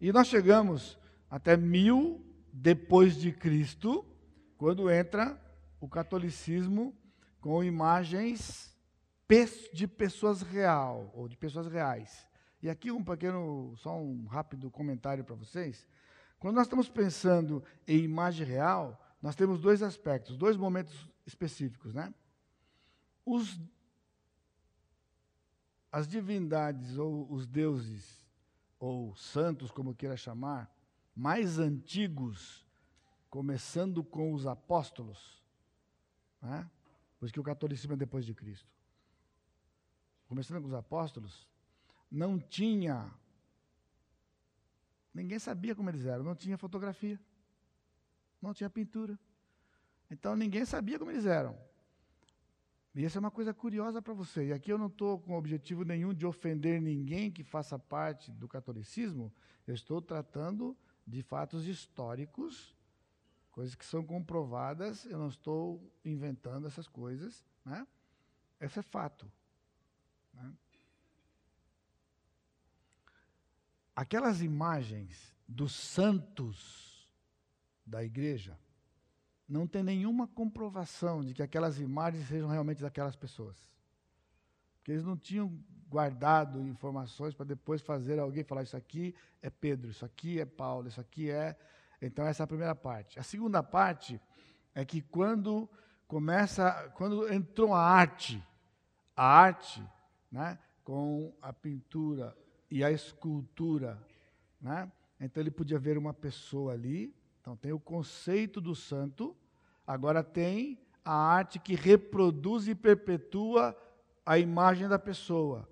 [0.00, 0.96] E nós chegamos
[1.28, 4.06] até mil depois de Cristo,
[4.56, 5.42] quando entra
[5.80, 6.96] o catolicismo
[7.40, 8.72] com imagens
[9.72, 12.26] de pessoas real ou de pessoas reais.
[12.66, 15.88] E aqui um pequeno, só um rápido comentário para vocês.
[16.36, 22.12] Quando nós estamos pensando em imagem real, nós temos dois aspectos, dois momentos específicos, né?
[23.24, 23.60] Os
[25.92, 28.26] as divindades ou os deuses,
[28.80, 30.68] ou santos, como queira chamar,
[31.14, 32.66] mais antigos,
[33.30, 35.40] começando com os apóstolos,
[36.42, 36.68] né?
[37.20, 38.68] pois que o catolicismo é depois de Cristo.
[40.26, 41.46] Começando com os apóstolos,
[42.10, 43.10] não tinha.
[45.12, 47.18] Ninguém sabia como eles eram, não tinha fotografia,
[48.40, 49.18] não tinha pintura.
[50.10, 51.56] Então ninguém sabia como eles eram.
[52.94, 54.46] E essa é uma coisa curiosa para você.
[54.46, 58.48] E aqui eu não estou com objetivo nenhum de ofender ninguém que faça parte do
[58.48, 59.30] catolicismo.
[59.66, 60.74] Eu estou tratando
[61.06, 62.74] de fatos históricos,
[63.52, 65.04] coisas que são comprovadas.
[65.04, 67.44] Eu não estou inventando essas coisas.
[67.66, 67.86] Né?
[68.58, 69.30] Esse é fato.
[70.32, 70.54] Né?
[73.96, 77.10] Aquelas imagens dos santos
[77.86, 78.58] da igreja,
[79.48, 83.56] não tem nenhuma comprovação de que aquelas imagens sejam realmente daquelas pessoas.
[84.76, 89.90] Porque eles não tinham guardado informações para depois fazer alguém falar: Isso aqui é Pedro,
[89.90, 91.56] isso aqui é Paulo, isso aqui é.
[92.02, 93.18] Então, essa é a primeira parte.
[93.18, 94.20] A segunda parte
[94.74, 95.68] é que quando
[96.06, 98.42] começa, quando entrou a arte,
[99.16, 99.82] a arte,
[100.30, 102.36] né, com a pintura
[102.70, 103.98] e a escultura,
[104.60, 107.14] né, então ele podia ver uma pessoa ali.
[107.40, 109.36] Então tem o conceito do santo,
[109.86, 113.76] agora tem a arte que reproduz e perpetua
[114.24, 115.68] a imagem da pessoa.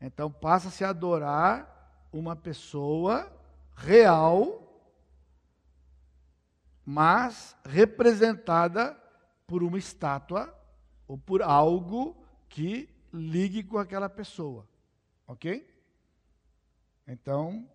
[0.00, 3.32] Então passa-se a adorar uma pessoa
[3.74, 4.60] real,
[6.84, 8.94] mas representada
[9.46, 10.54] por uma estátua
[11.08, 14.68] ou por algo que ligue com aquela pessoa.
[15.26, 15.73] Ok?
[17.06, 17.68] Então,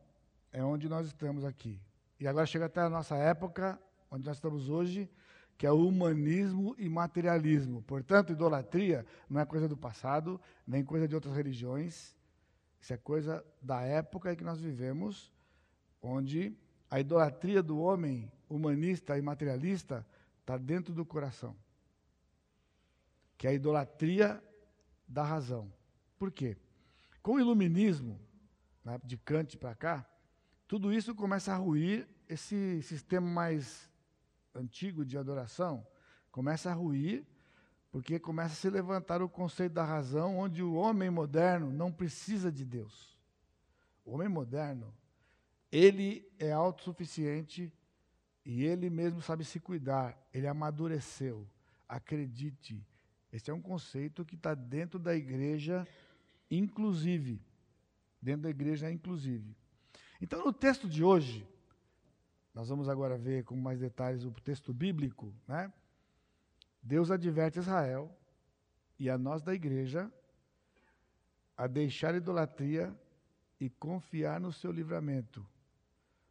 [0.52, 1.80] é onde nós estamos aqui.
[2.20, 3.80] E agora chega até a nossa época,
[4.12, 5.10] onde nós estamos hoje,
[5.58, 7.82] que é o humanismo e materialismo.
[7.84, 12.16] Portanto, idolatria não é coisa do passado, nem coisa de outras religiões.
[12.82, 15.32] Isso é coisa da época em que nós vivemos,
[16.02, 16.58] onde
[16.90, 20.06] a idolatria do homem humanista e materialista
[20.40, 21.56] está dentro do coração.
[23.38, 24.44] Que é a idolatria
[25.08, 25.72] da razão.
[26.18, 26.58] Por quê?
[27.22, 28.20] Com o iluminismo,
[28.84, 30.06] né, de Kant para cá,
[30.68, 33.90] tudo isso começa a ruir, esse sistema mais
[34.54, 35.86] antigo de adoração
[36.32, 37.26] começa a ruir,
[37.92, 42.52] porque começa a se levantar o conceito da razão, onde o homem moderno não precisa
[42.52, 43.18] de Deus.
[44.06, 44.94] O homem moderno,
[45.72, 47.74] ele é autossuficiente
[48.46, 51.48] e ele mesmo sabe se cuidar, ele amadureceu.
[51.88, 52.86] Acredite,
[53.34, 55.88] esse é um conceito que está dentro da igreja,
[56.50, 57.42] inclusive.
[58.22, 59.56] Dentro da igreja, inclusive.
[60.22, 61.48] Então, no texto de hoje,
[62.54, 65.72] nós vamos agora ver com mais detalhes o texto bíblico, né?
[66.82, 68.16] Deus adverte Israel
[68.98, 70.12] e a nós da igreja
[71.56, 72.94] a deixar a idolatria
[73.60, 75.46] e confiar no seu livramento.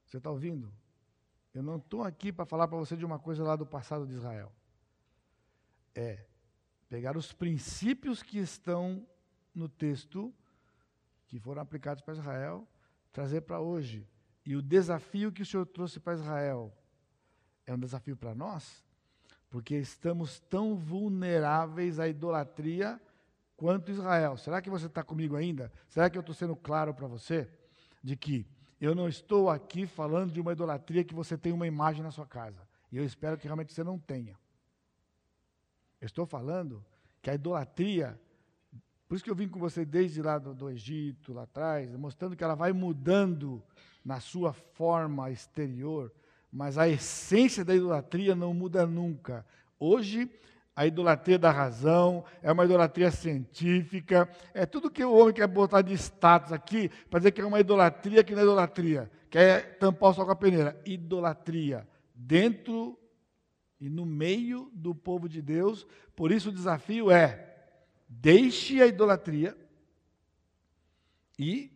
[0.07, 0.73] Você está ouvindo?
[1.53, 4.15] Eu não estou aqui para falar para você de uma coisa lá do passado de
[4.15, 4.53] Israel.
[5.95, 6.25] É
[6.89, 9.07] pegar os princípios que estão
[9.55, 10.35] no texto,
[11.29, 12.67] que foram aplicados para Israel,
[13.13, 14.09] trazer para hoje.
[14.45, 16.75] E o desafio que o Senhor trouxe para Israel
[17.67, 18.83] é um desafio para nós,
[19.51, 23.01] porque estamos tão vulneráveis à idolatria
[23.57, 24.39] quanto Israel.
[24.39, 25.71] Será que você está comigo ainda?
[25.89, 27.49] Será que eu estou sendo claro para você?
[28.03, 28.47] De que
[28.81, 32.27] eu não estou aqui falando de uma idolatria que você tem uma imagem na sua
[32.27, 32.67] casa.
[32.91, 34.39] E eu espero que realmente você não tenha.
[36.01, 36.85] Eu estou falando
[37.21, 38.19] que a idolatria
[39.09, 42.37] por isso que eu vim com você desde lá do, do Egito, lá atrás, mostrando
[42.37, 43.63] que ela vai mudando
[44.05, 46.13] na sua forma exterior,
[46.53, 49.47] mas a essência da idolatria não muda nunca.
[49.81, 50.31] Hoje,
[50.77, 55.81] a idolatria da razão, é uma idolatria científica, é tudo que o homem quer botar
[55.81, 60.11] de status aqui, para dizer que é uma idolatria que não é idolatria, quer tampar
[60.11, 60.79] o sol com a peneira.
[60.85, 62.99] Idolatria, dentro
[63.81, 67.48] e no meio do povo de Deus, por isso o desafio é
[68.09, 69.57] deixe a idolatria
[71.39, 71.71] e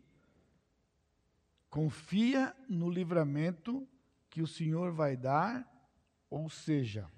[1.69, 3.87] confia no livramento
[4.31, 5.69] que o Senhor vai dar,
[6.31, 7.09] ou seja,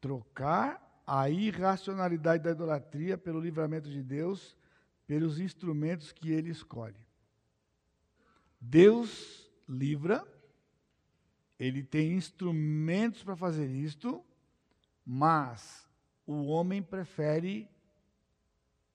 [0.00, 4.56] trocar a irracionalidade da idolatria pelo livramento de Deus,
[5.06, 6.98] pelos instrumentos que ele escolhe.
[8.60, 10.26] Deus livra,
[11.58, 14.24] ele tem instrumentos para fazer isto,
[15.04, 15.86] mas
[16.26, 17.68] o homem prefere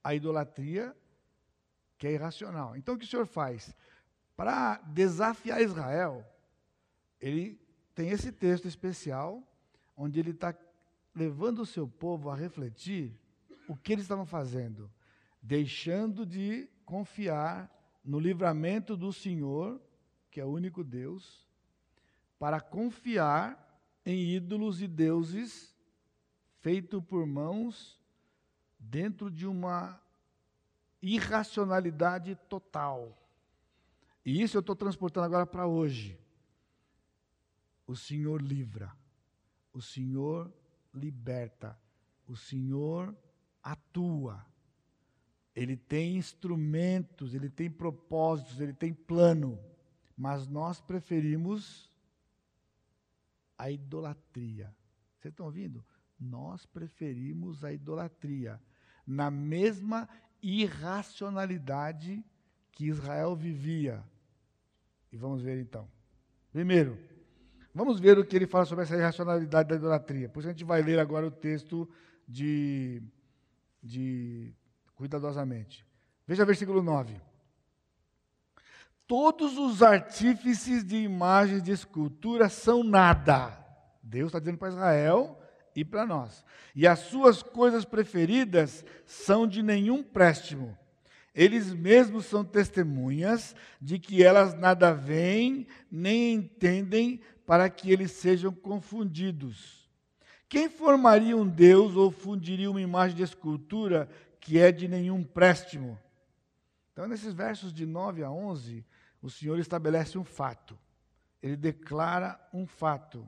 [0.04, 0.96] a idolatria,
[1.98, 2.76] que é irracional.
[2.76, 3.76] Então, o que o Senhor faz?
[4.36, 6.26] Para desafiar Israel,
[7.20, 7.60] ele
[7.94, 9.44] tem esse texto especial,
[9.96, 10.56] onde ele está
[11.14, 13.14] levando o seu povo a refletir
[13.68, 14.90] o que eles estavam fazendo,
[15.42, 17.70] deixando de confiar
[18.04, 19.82] no livramento do Senhor,
[20.32, 21.48] que é o único Deus,
[22.40, 25.76] para confiar em ídolos e deuses
[26.62, 28.00] feito por mãos
[28.78, 30.00] dentro de uma
[31.02, 33.18] irracionalidade total.
[34.26, 36.20] E isso eu estou transportando agora para hoje.
[37.88, 38.96] O Senhor livra,
[39.74, 40.54] o Senhor
[40.94, 41.80] liberta,
[42.28, 43.16] o Senhor
[43.64, 44.46] atua.
[45.56, 49.60] Ele tem instrumentos, ele tem propósitos, ele tem plano,
[50.16, 51.92] mas nós preferimos
[53.58, 54.74] a idolatria.
[55.18, 55.84] Vocês estão ouvindo?
[56.20, 58.60] Nós preferimos a idolatria,
[59.06, 60.08] na mesma
[60.42, 62.24] irracionalidade
[62.72, 64.04] que Israel vivia.
[65.12, 65.88] E vamos ver então.
[66.52, 66.98] Primeiro,
[67.74, 70.28] Vamos ver o que ele fala sobre essa irracionalidade da idolatria.
[70.28, 71.90] Por isso a gente vai ler agora o texto
[72.28, 73.02] de,
[73.82, 74.54] de
[74.96, 75.86] cuidadosamente.
[76.28, 77.16] Veja versículo 9.
[79.08, 83.58] Todos os artífices de imagens de escultura são nada.
[84.04, 85.39] Deus está dizendo para Israel
[85.80, 86.44] e para nós.
[86.76, 90.78] E as suas coisas preferidas são de nenhum préstimo.
[91.34, 98.52] Eles mesmos são testemunhas de que elas nada veem nem entendem para que eles sejam
[98.52, 99.90] confundidos.
[100.50, 104.10] Quem formaria um Deus ou fundiria uma imagem de escultura
[104.40, 105.98] que é de nenhum préstimo?
[106.92, 108.86] Então, nesses versos de 9 a 11,
[109.22, 110.78] o Senhor estabelece um fato.
[111.42, 113.26] Ele declara um fato.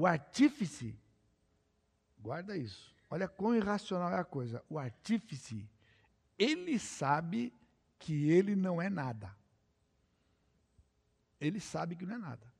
[0.00, 0.98] O artífice,
[2.18, 4.64] guarda isso, olha quão irracional é a coisa.
[4.66, 5.68] O artífice,
[6.38, 7.52] ele sabe
[7.98, 9.30] que ele não é nada.
[11.38, 12.50] Ele sabe que não é nada.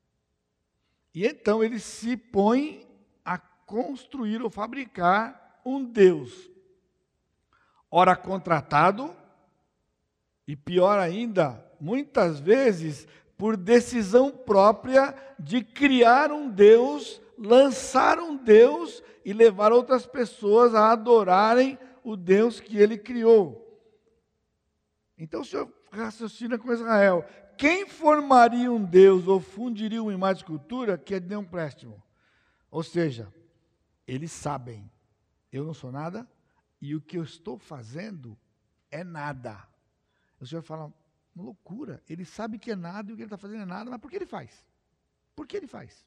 [1.15, 2.87] E então ele se põe
[3.25, 6.51] a construir ou fabricar um Deus.
[7.91, 9.17] Ora contratado,
[10.47, 19.03] e pior ainda, muitas vezes por decisão própria de criar um Deus, lançar um Deus
[19.25, 23.67] e levar outras pessoas a adorarem o Deus que ele criou.
[25.17, 27.25] Então o Senhor raciocina com Israel:
[27.57, 32.03] quem formaria um Deus ou fundiria uma imagem de escultura que é de um empréstimo?
[32.71, 33.33] Ou seja,
[34.07, 34.91] eles sabem,
[35.51, 36.29] eu não sou nada
[36.81, 38.39] e o que eu estou fazendo
[38.91, 39.67] é nada.
[40.39, 40.93] O Senhor fala,
[41.35, 42.03] loucura.
[42.09, 44.11] Ele sabe que é nada e o que ele está fazendo é nada, mas por
[44.11, 44.65] que ele faz?
[45.35, 46.07] Por que ele faz?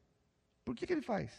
[0.63, 1.31] Por que, que ele faz?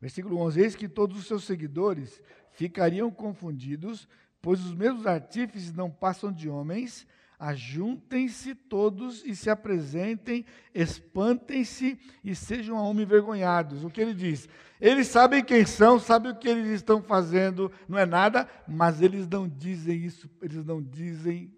[0.00, 2.20] Versículo 11: Eis que todos os seus seguidores
[2.52, 4.08] ficariam confundidos,
[4.40, 7.06] pois os mesmos artífices não passam de homens.
[7.38, 10.44] Ajuntem-se todos e se apresentem,
[10.74, 13.82] espantem-se e sejam a homem envergonhados.
[13.82, 14.46] O que ele diz?
[14.78, 19.26] Eles sabem quem são, sabem o que eles estão fazendo, não é nada, mas eles
[19.26, 21.50] não dizem isso, eles não dizem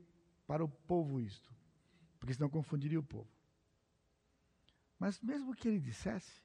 [0.46, 1.50] para o povo isto,
[2.20, 3.31] porque senão confundiria o povo.
[5.02, 6.40] Mas mesmo que ele dissesse,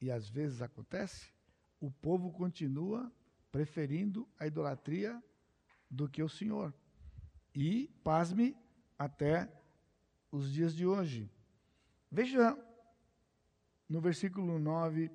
[0.00, 1.30] e às vezes acontece,
[1.78, 3.12] o povo continua
[3.52, 5.22] preferindo a idolatria
[5.90, 6.72] do que o Senhor.
[7.54, 8.56] E, pasme,
[8.98, 9.52] até
[10.32, 11.30] os dias de hoje.
[12.10, 12.58] Veja
[13.90, 15.10] no versículo 9,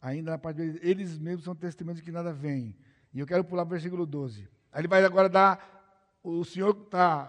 [0.00, 2.74] ainda na parte dele, eles mesmos são testemunhas de que nada vem.
[3.12, 4.48] E eu quero pular para o versículo 12.
[4.72, 7.26] Aí ele vai agora dar o Senhor está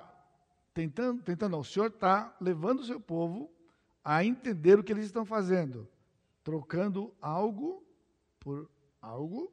[0.74, 3.54] tentando, tentando, não, o Senhor está levando o seu povo
[4.06, 5.90] a entender o que eles estão fazendo,
[6.44, 7.84] trocando algo
[8.40, 8.70] por
[9.02, 9.52] algo,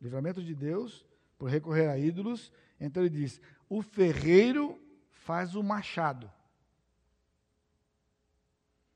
[0.00, 1.04] livramento de Deus,
[1.36, 2.52] por recorrer a ídolos.
[2.78, 4.80] Então ele diz: o ferreiro
[5.10, 6.30] faz o machado.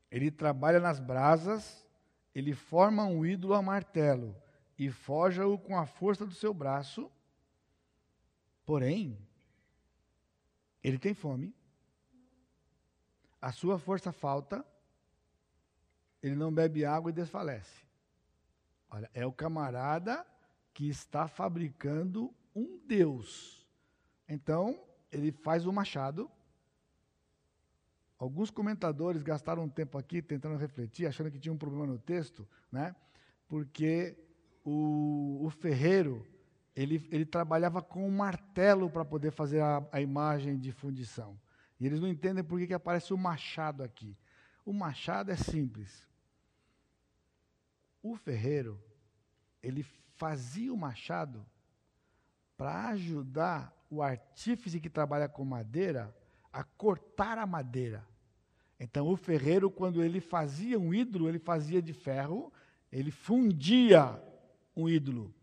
[0.09, 1.85] Ele trabalha nas brasas,
[2.33, 4.33] ele forma um ídolo a martelo
[4.79, 7.11] e forja-o com a força do seu braço.
[8.65, 9.17] Porém,
[10.81, 11.53] ele tem fome,
[13.41, 14.65] a sua força falta,
[16.21, 17.85] ele não bebe água e desfalece.
[18.89, 20.25] Olha, é o camarada
[20.73, 23.67] que está fabricando um Deus.
[24.27, 24.79] Então,
[25.11, 26.29] ele faz o machado.
[28.17, 32.47] Alguns comentadores gastaram um tempo aqui tentando refletir, achando que tinha um problema no texto,
[32.71, 32.95] né?
[33.47, 34.17] porque
[34.63, 36.25] o, o ferreiro
[36.75, 41.39] ele, ele trabalhava com um martelo para poder fazer a, a, imagem de fundição.
[41.79, 44.15] E eles não entendem por que, que aparece o machado aqui.
[44.67, 46.05] O machado é simples.
[48.03, 48.77] O ferreiro,
[49.63, 49.81] ele
[50.17, 51.45] fazia o machado
[52.57, 56.13] para ajudar o artífice que trabalha com madeira
[56.51, 58.05] a cortar a madeira.
[58.77, 62.51] Então, o ferreiro, quando ele fazia um ídolo, ele fazia de ferro,
[62.91, 64.21] ele fundia
[64.75, 65.33] um ídolo.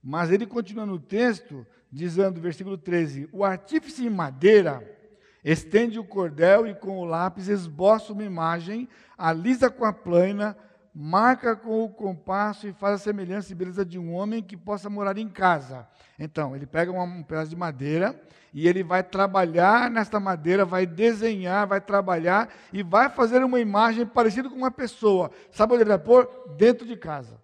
[0.00, 4.97] Mas ele continua no texto, dizendo, versículo 13: O artífice em madeira
[5.44, 10.56] estende o cordel e com o lápis esboça uma imagem, alisa com a plana,
[10.94, 14.90] marca com o compasso e faz a semelhança e beleza de um homem que possa
[14.90, 15.86] morar em casa.
[16.18, 18.20] Então, ele pega um pedaço de madeira
[18.52, 24.06] e ele vai trabalhar nesta madeira, vai desenhar, vai trabalhar e vai fazer uma imagem
[24.06, 25.30] parecida com uma pessoa.
[25.52, 26.28] Sabe onde ele vai pôr?
[26.56, 27.40] Dentro de casa.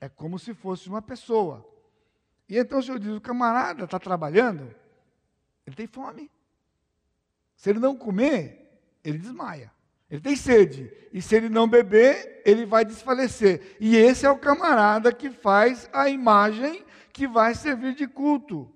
[0.00, 1.64] É como se fosse uma pessoa.
[2.48, 4.74] E então o Senhor diz: o camarada está trabalhando,
[5.64, 6.28] ele tem fome.
[7.60, 9.70] Se ele não comer, ele desmaia.
[10.10, 10.90] Ele tem sede.
[11.12, 13.76] E se ele não beber, ele vai desfalecer.
[13.78, 16.82] E esse é o camarada que faz a imagem
[17.12, 18.72] que vai servir de culto.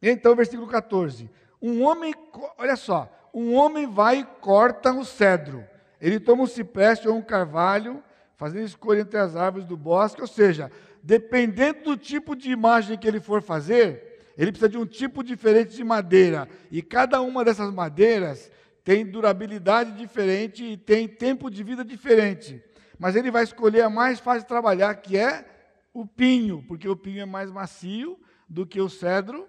[0.00, 1.28] Então, versículo 14.
[1.60, 2.14] Um homem,
[2.56, 5.62] olha só, um homem vai e corta o cedro.
[6.00, 8.02] Ele toma um cipreste ou um carvalho,
[8.38, 13.06] fazendo escolha entre as árvores do bosque, ou seja, dependendo do tipo de imagem que
[13.06, 14.09] ele for fazer,
[14.40, 16.48] ele precisa de um tipo diferente de madeira.
[16.70, 18.50] E cada uma dessas madeiras
[18.82, 22.64] tem durabilidade diferente e tem tempo de vida diferente.
[22.98, 25.44] Mas ele vai escolher a mais fácil de trabalhar, que é
[25.92, 28.18] o pinho, porque o pinho é mais macio
[28.48, 29.46] do que o cedro,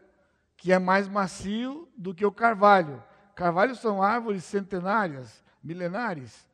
[0.57, 3.01] que é mais macio do que o carvalho.
[3.33, 6.45] Carvalhos são árvores centenárias, milenares.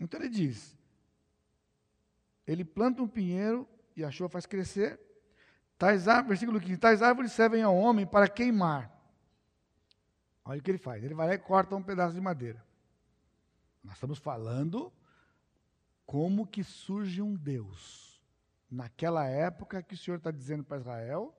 [0.00, 0.78] Então ele diz:
[2.46, 4.98] ele planta um pinheiro e a chuva faz crescer.
[5.80, 8.94] Tais árvores, versículo 15: tais árvores servem ao homem para queimar.
[10.44, 12.62] Olha o que ele faz: ele vai lá e corta um pedaço de madeira.
[13.82, 14.92] Nós estamos falando
[16.04, 18.22] como que surge um Deus.
[18.70, 21.34] Naquela época que o Senhor está dizendo para Israel,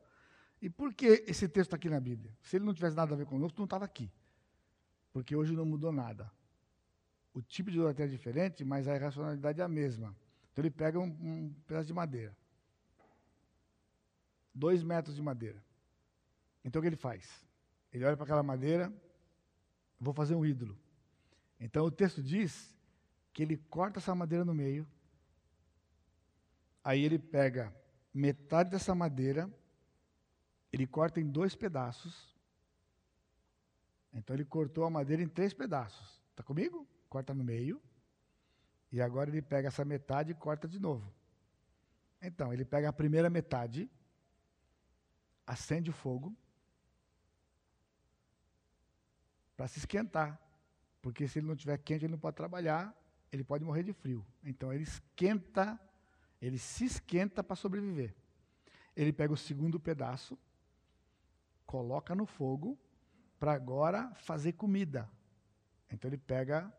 [0.59, 2.35] e por que esse texto está aqui na Bíblia?
[2.41, 4.11] Se ele não tivesse nada a ver conosco, não estava aqui.
[5.13, 6.31] Porque hoje não mudou nada.
[7.31, 10.15] O tipo de idolatria é diferente, mas a irracionalidade é a mesma.
[10.51, 12.35] Então ele pega um, um pedaço de madeira.
[14.53, 15.63] Dois metros de madeira.
[16.63, 17.45] Então o que ele faz?
[17.91, 18.93] Ele olha para aquela madeira,
[19.99, 20.77] vou fazer um ídolo.
[21.59, 22.75] Então o texto diz
[23.33, 24.87] que ele corta essa madeira no meio,
[26.83, 27.73] aí ele pega
[28.13, 29.49] metade dessa madeira
[30.71, 32.33] ele corta em dois pedaços.
[34.13, 36.21] Então ele cortou a madeira em três pedaços.
[36.29, 36.87] Está comigo?
[37.09, 37.81] Corta no meio.
[38.91, 41.13] E agora ele pega essa metade e corta de novo.
[42.21, 43.89] Então, ele pega a primeira metade,
[45.51, 46.33] acende o fogo
[49.57, 50.39] para se esquentar.
[51.01, 52.95] Porque se ele não estiver quente, ele não pode trabalhar,
[53.31, 54.25] ele pode morrer de frio.
[54.41, 55.77] Então ele esquenta,
[56.41, 58.15] ele se esquenta para sobreviver.
[58.95, 60.39] Ele pega o segundo pedaço,
[61.65, 62.79] coloca no fogo
[63.37, 65.09] para agora fazer comida.
[65.89, 66.71] Então ele pega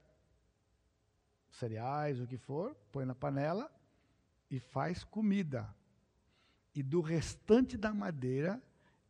[1.50, 3.70] cereais, o que for, põe na panela
[4.50, 5.74] e faz comida.
[6.74, 8.62] E do restante da madeira,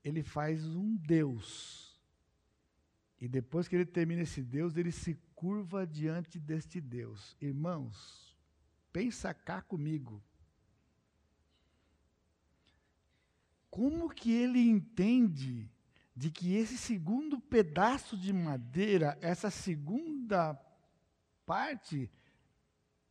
[0.05, 2.01] ele faz um Deus.
[3.21, 7.37] E depois que ele termina esse Deus, ele se curva diante deste Deus.
[7.41, 8.37] Irmãos,
[8.93, 10.23] pensa cá comigo.
[13.71, 15.71] Como que ele entende
[16.15, 20.55] de que esse segundo pedaço de madeira, essa segunda
[21.47, 22.11] parte,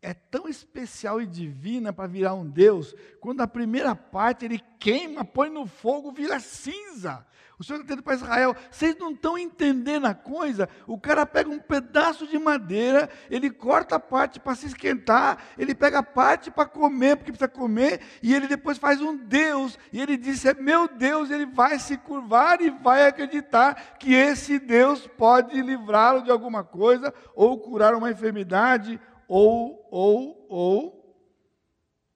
[0.01, 5.23] é tão especial e divina para virar um Deus, quando a primeira parte ele queima,
[5.23, 7.25] põe no fogo, vira cinza.
[7.59, 10.67] O Senhor está dizendo para Israel: vocês não estão entendendo a coisa.
[10.87, 15.75] O cara pega um pedaço de madeira, ele corta a parte para se esquentar, ele
[15.75, 20.01] pega a parte para comer, porque precisa comer, e ele depois faz um Deus, e
[20.01, 25.05] ele diz: é meu Deus, ele vai se curvar e vai acreditar que esse Deus
[25.05, 28.99] pode livrá-lo de alguma coisa, ou curar uma enfermidade,
[29.33, 31.25] ou, ou, ou.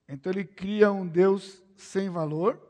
[0.06, 2.62] Então ele cria um Deus sem valor.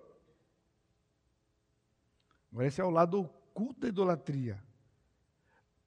[2.52, 4.64] Agora esse é o lado oculto da idolatria.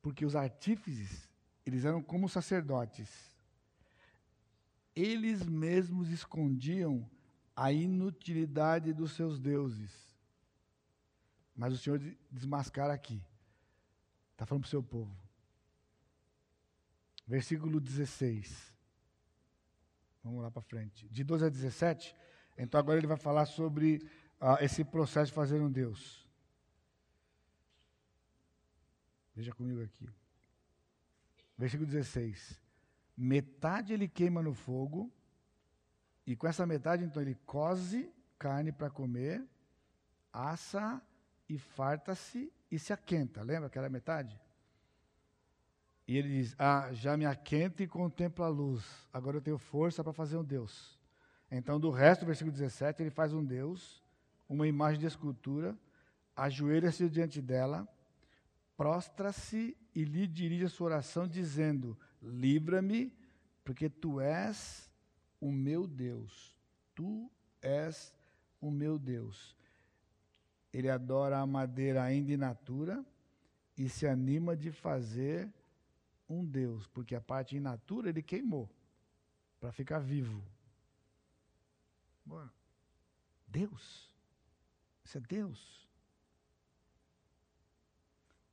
[0.03, 1.29] Porque os artífices,
[1.65, 3.09] eles eram como sacerdotes.
[4.93, 7.09] Eles mesmos escondiam
[7.55, 9.93] a inutilidade dos seus deuses.
[11.55, 13.23] Mas o Senhor desmascara aqui.
[14.33, 15.28] Está falando para o seu povo
[17.29, 18.75] versículo 16.
[20.25, 21.07] Vamos lá para frente.
[21.09, 22.17] De 12 a 17.
[22.57, 24.11] Então agora ele vai falar sobre
[24.41, 26.27] ah, esse processo de fazer um Deus.
[29.37, 30.09] Veja comigo aqui.
[31.57, 32.61] Versículo 16.
[33.17, 35.13] Metade ele queima no fogo,
[36.27, 39.43] e com essa metade, então, ele cose carne para comer,
[40.31, 41.01] assa
[41.49, 43.43] e farta-se e se aquenta.
[43.43, 44.39] Lembra aquela metade?
[46.09, 49.07] E ele diz: Ah, já me aquento e contemplo a luz.
[49.13, 50.99] Agora eu tenho força para fazer um Deus.
[51.51, 54.03] Então, do resto, versículo 17, ele faz um Deus,
[54.49, 55.77] uma imagem de escultura,
[56.35, 57.87] ajoelha-se diante dela,
[58.75, 63.15] prostra-se e lhe dirige a sua oração, dizendo: Livra-me,
[63.63, 64.91] porque tu és
[65.39, 66.57] o meu Deus.
[66.95, 67.31] Tu
[67.61, 68.15] és
[68.63, 69.55] o meu Deus.
[70.73, 73.05] Ele adora a madeira ainda in natura
[73.77, 75.53] e se anima de fazer
[76.29, 78.69] um Deus, porque a parte in natura ele queimou
[79.59, 80.43] para ficar vivo.
[83.47, 84.13] Deus.
[85.05, 85.89] Isso é Deus.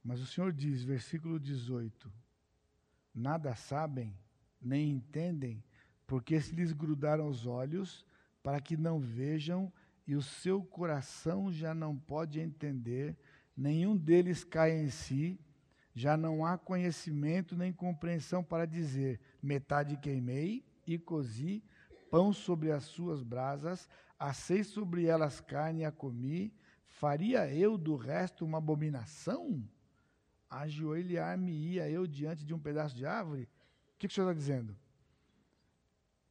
[0.03, 2.11] Mas o Senhor diz, versículo 18:
[3.13, 4.17] Nada sabem,
[4.61, 5.63] nem entendem,
[6.07, 8.05] porque se lhes grudaram os olhos,
[8.41, 9.71] para que não vejam,
[10.07, 13.17] e o seu coração já não pode entender,
[13.57, 15.39] nenhum deles cai em si,
[15.95, 21.63] já não há conhecimento nem compreensão para dizer: metade queimei e cozi,
[22.11, 23.89] pão sobre as suas brasas,
[24.19, 26.53] assei sobre elas carne e a comi,
[26.85, 29.63] faria eu do resto uma abominação?
[30.49, 33.43] Ajoelhar-me-ia eu diante de um pedaço de árvore?
[33.93, 34.75] O que, que o senhor está dizendo?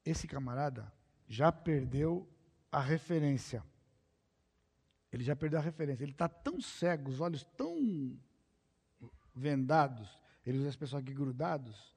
[0.05, 0.93] Esse camarada
[1.27, 2.29] já perdeu
[2.71, 3.65] a referência.
[5.11, 6.05] Ele já perdeu a referência.
[6.05, 8.19] Ele está tão cego, os olhos tão
[9.35, 10.09] vendados,
[10.47, 11.95] ele usa as pessoas aqui grudados,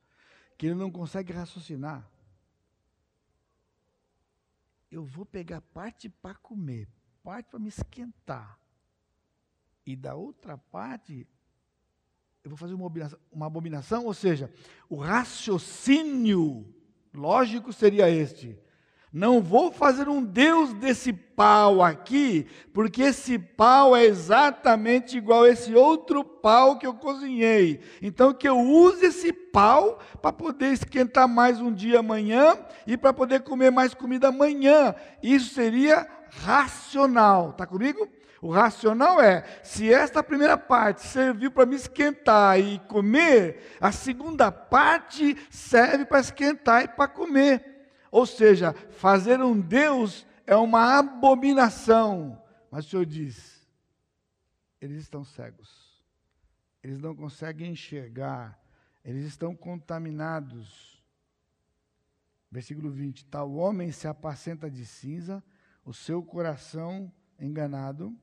[0.58, 2.10] que ele não consegue raciocinar.
[4.90, 6.88] Eu vou pegar parte para comer,
[7.22, 8.60] parte para me esquentar.
[9.86, 11.28] E da outra parte,
[12.44, 14.52] eu vou fazer uma abominação, uma abominação, ou seja,
[14.90, 16.74] o raciocínio
[17.14, 18.58] lógico seria este:
[19.12, 25.50] não vou fazer um Deus desse pau aqui, porque esse pau é exatamente igual a
[25.50, 27.80] esse outro pau que eu cozinhei.
[28.02, 33.14] Então, que eu use esse pau para poder esquentar mais um dia amanhã e para
[33.14, 34.94] poder comer mais comida amanhã.
[35.24, 36.06] Isso seria
[36.44, 37.52] racional.
[37.52, 38.08] Está comigo?
[38.42, 44.52] O racional é: se esta primeira parte serviu para me esquentar e comer, a segunda
[44.52, 47.77] parte serve para esquentar e para comer.
[48.12, 52.42] Ou seja, fazer um Deus é uma abominação.
[52.72, 53.68] Mas o Senhor diz:
[54.80, 56.04] eles estão cegos,
[56.84, 58.60] eles não conseguem enxergar,
[59.04, 61.04] eles estão contaminados.
[62.52, 65.44] Versículo 20: Tal homem se apacenta de cinza,
[65.84, 68.18] o seu coração enganado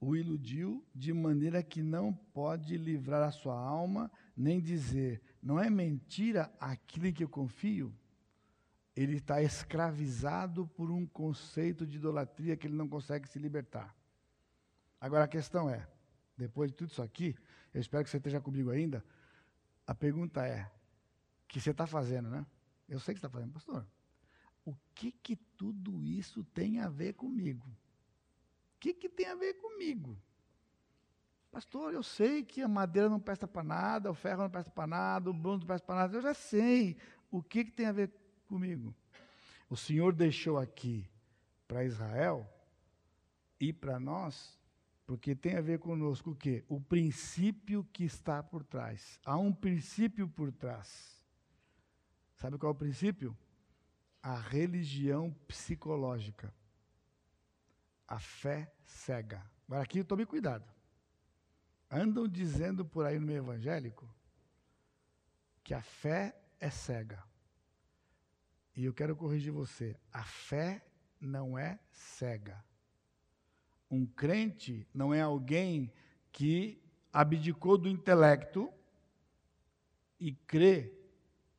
[0.00, 5.70] o iludiu de maneira que não pode livrar a sua alma, nem dizer: não é
[5.70, 7.90] mentira aquilo em que eu confio?
[8.94, 13.96] Ele está escravizado por um conceito de idolatria que ele não consegue se libertar.
[15.00, 15.88] Agora a questão é:
[16.36, 17.34] depois de tudo isso aqui,
[17.72, 19.02] eu espero que você esteja comigo ainda.
[19.86, 20.70] A pergunta é:
[21.46, 22.44] que você está fazendo, né?
[22.86, 23.86] Eu sei que você está fazendo, pastor.
[24.66, 27.66] O que que tudo isso tem a ver comigo?
[27.66, 30.14] O que, que tem a ver comigo?
[31.50, 34.86] Pastor, eu sei que a madeira não presta para nada, o ferro não presta para
[34.86, 36.16] nada, o bronze não presta para nada.
[36.16, 36.96] Eu já sei.
[37.30, 38.12] O que, que tem a ver
[38.46, 38.94] comigo?
[39.68, 41.08] O Senhor deixou aqui
[41.66, 42.48] para Israel
[43.60, 44.58] e para nós,
[45.06, 46.64] porque tem a ver conosco o quê?
[46.68, 49.18] O princípio que está por trás.
[49.24, 51.22] Há um princípio por trás.
[52.36, 53.36] Sabe qual é o princípio?
[54.22, 56.52] A religião psicológica
[58.08, 59.44] a fé cega.
[59.66, 60.64] Agora aqui tome cuidado.
[61.90, 64.08] Andam dizendo por aí no meio evangélico
[65.64, 67.22] que a fé é cega.
[68.76, 69.96] E eu quero corrigir você.
[70.12, 70.84] A fé
[71.20, 72.64] não é cega.
[73.90, 75.92] Um crente não é alguém
[76.30, 76.82] que
[77.12, 78.72] abdicou do intelecto
[80.20, 80.92] e crê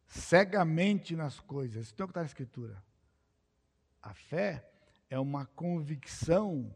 [0.08, 1.88] cegamente nas coisas.
[1.88, 2.84] Isso é o que está na Escritura.
[4.02, 4.68] A fé
[5.10, 6.74] é uma convicção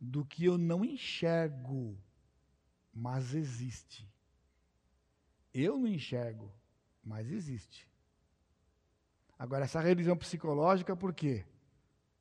[0.00, 1.98] do que eu não enxergo,
[3.00, 4.06] mas existe.
[5.54, 6.52] Eu não enxergo,
[7.02, 7.88] mas existe.
[9.38, 11.46] Agora, essa religião psicológica, por quê?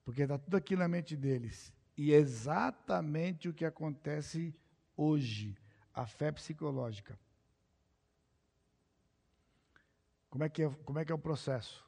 [0.05, 1.73] Porque está tudo aqui na mente deles.
[1.97, 4.55] E é exatamente o que acontece
[4.95, 5.57] hoje,
[5.93, 7.19] a fé psicológica.
[10.29, 11.85] Como é que é, como é, que é o processo?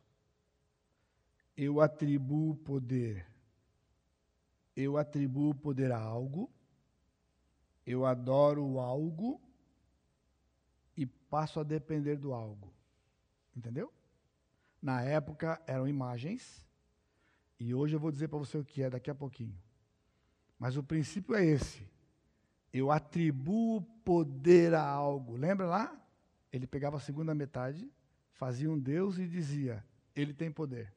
[1.55, 3.25] Eu atribuo poder
[4.75, 6.49] eu atribuo poder a algo,
[7.85, 9.41] eu adoro algo
[10.95, 12.71] e passo a depender do algo.
[13.55, 13.91] Entendeu?
[14.81, 16.65] Na época eram imagens,
[17.59, 19.55] e hoje eu vou dizer para você o que é daqui a pouquinho.
[20.57, 21.87] Mas o princípio é esse.
[22.73, 25.35] Eu atribuo poder a algo.
[25.35, 26.01] Lembra lá?
[26.51, 27.91] Ele pegava a segunda metade,
[28.31, 29.83] fazia um Deus e dizia:
[30.15, 30.93] Ele tem poder.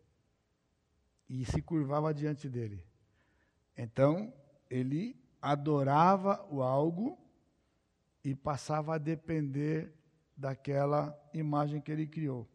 [1.28, 2.85] E se curvava diante dele.
[3.76, 4.32] Então,
[4.70, 7.18] ele adorava o algo
[8.24, 9.95] e passava a depender
[10.34, 12.49] daquela imagem que ele criou.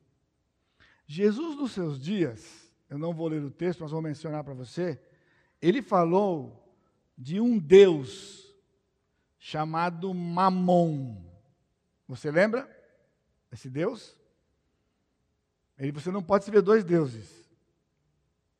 [1.05, 4.99] Jesus, nos seus dias, eu não vou ler o texto, mas vou mencionar para você,
[5.61, 6.75] ele falou
[7.15, 8.51] de um Deus
[9.37, 11.15] chamado Mamon.
[12.07, 12.67] Você lembra
[13.51, 14.17] esse Deus?
[15.77, 17.47] Ele, você não pode servir dois deuses.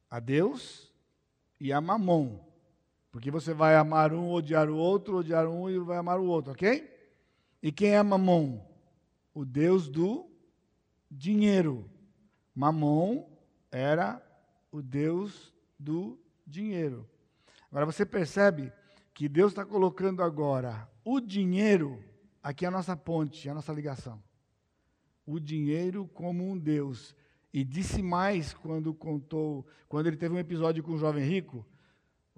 [0.08, 0.94] A Deus
[1.60, 2.49] e a Mamon.
[3.20, 6.54] Porque você vai amar um, odiar o outro, odiar um e vai amar o outro,
[6.54, 6.90] ok?
[7.62, 8.66] E quem é Mamon?
[9.34, 10.26] O Deus do
[11.12, 11.92] dinheiro.
[12.56, 13.30] Mamon
[13.70, 14.26] era
[14.72, 16.18] o Deus do
[16.48, 17.06] dinheiro.
[17.70, 18.72] Agora você percebe
[19.14, 22.02] que Deus está colocando agora o dinheiro
[22.42, 24.24] aqui é a nossa ponte, a nossa ligação.
[25.26, 27.14] O dinheiro como um Deus.
[27.54, 31.66] E disse mais quando contou, quando ele teve um episódio com o jovem rico.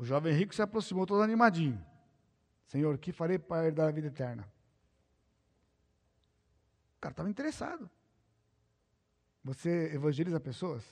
[0.01, 1.79] O jovem rico se aproximou todo animadinho.
[2.65, 4.51] Senhor, que farei para herdar a vida eterna?
[6.97, 7.87] O cara estava interessado.
[9.43, 10.83] Você evangeliza pessoas?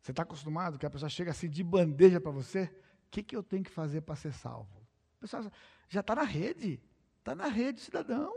[0.00, 2.64] Você está acostumado que a pessoa chega assim de bandeja para você?
[3.06, 4.76] O que, que eu tenho que fazer para ser salvo?
[5.18, 5.48] O pessoal
[5.88, 6.82] já está na rede.
[7.20, 8.34] Está na rede, cidadão.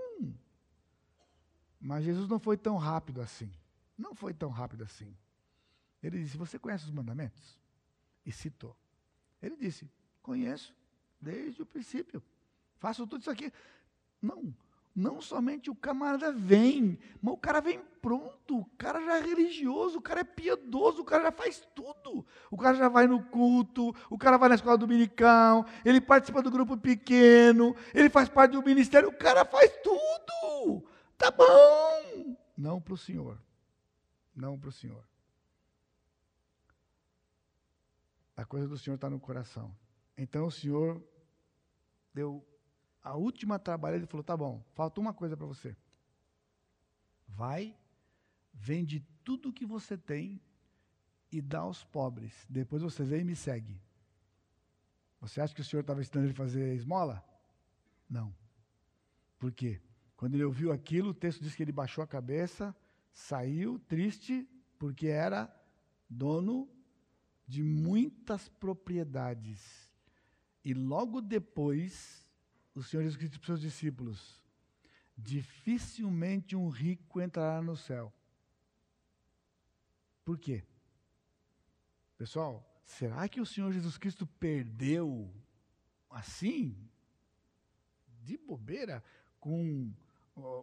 [1.80, 3.52] Mas Jesus não foi tão rápido assim.
[3.98, 5.18] Não foi tão rápido assim.
[6.04, 7.60] Ele disse: Você conhece os mandamentos?
[8.24, 8.78] E citou.
[9.42, 9.90] Ele disse:
[10.22, 10.76] Conheço,
[11.20, 12.22] desde o princípio.
[12.78, 13.52] Faço tudo isso aqui.
[14.22, 14.54] Não,
[14.96, 19.98] não somente o camarada vem, mas o cara vem pronto, o cara já é religioso,
[19.98, 22.26] o cara é piedoso, o cara já faz tudo.
[22.50, 26.50] O cara já vai no culto, o cara vai na escola dominical, ele participa do
[26.50, 30.88] grupo pequeno, ele faz parte do ministério, o cara faz tudo.
[31.18, 32.38] Tá bom.
[32.58, 33.38] Não para o Senhor.
[34.36, 35.04] Não para o Senhor.
[38.36, 39.76] A coisa do Senhor está no coração.
[40.18, 41.02] Então o Senhor
[42.14, 42.46] deu
[43.02, 45.76] a última trabalhada, ele falou: tá bom, falta uma coisa para você.
[47.28, 47.78] Vai,
[48.54, 50.42] vende tudo que você tem
[51.32, 52.46] e dá aos pobres.
[52.50, 53.82] Depois você vem e me segue.
[55.20, 57.24] Você acha que o senhor estava ensinando ele a fazer esmola?
[58.10, 58.36] Não.
[59.40, 59.82] Por quê?
[60.16, 62.76] Quando ele ouviu aquilo, o texto diz que ele baixou a cabeça,
[63.14, 65.54] saiu triste, porque era
[66.10, 66.70] dono
[67.48, 69.92] de muitas propriedades.
[70.64, 72.28] E logo depois
[72.74, 74.44] o Senhor Jesus Cristo para os seus discípulos:
[75.18, 78.12] dificilmente um rico entrará no céu.
[80.24, 80.64] Por quê?
[82.18, 85.32] Pessoal, será que o Senhor Jesus Cristo perdeu
[86.10, 86.76] assim,
[88.24, 89.04] de bobeira,
[89.40, 89.94] com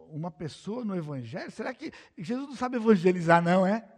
[0.09, 1.49] uma pessoa no Evangelho?
[1.51, 3.89] Será que Jesus não sabe evangelizar, não, é?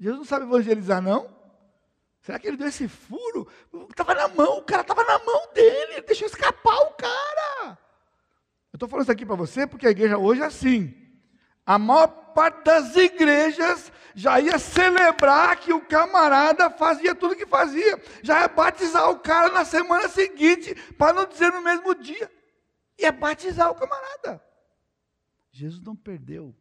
[0.00, 1.37] Jesus não sabe evangelizar, não?
[2.20, 3.48] Será que ele deu esse furo?
[3.90, 7.78] Estava na mão, o cara estava na mão dele, ele deixou escapar o cara.
[8.72, 10.94] Eu estou falando isso aqui para você porque a igreja hoje é assim.
[11.64, 17.46] A maior parte das igrejas já ia celebrar que o camarada fazia tudo o que
[17.46, 18.02] fazia.
[18.22, 22.30] Já ia batizar o cara na semana seguinte, para não dizer no mesmo dia.
[22.98, 24.42] Ia batizar o camarada.
[25.50, 26.54] Jesus não perdeu.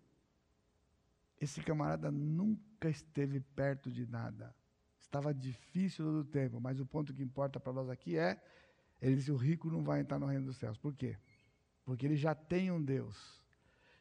[1.39, 4.53] Esse camarada nunca esteve perto de nada.
[5.07, 8.41] Estava difícil todo o tempo, mas o ponto que importa para nós aqui é,
[9.01, 10.77] ele disse, o rico não vai entrar no reino dos céus.
[10.77, 11.17] Por quê?
[11.85, 13.41] Porque ele já tem um Deus.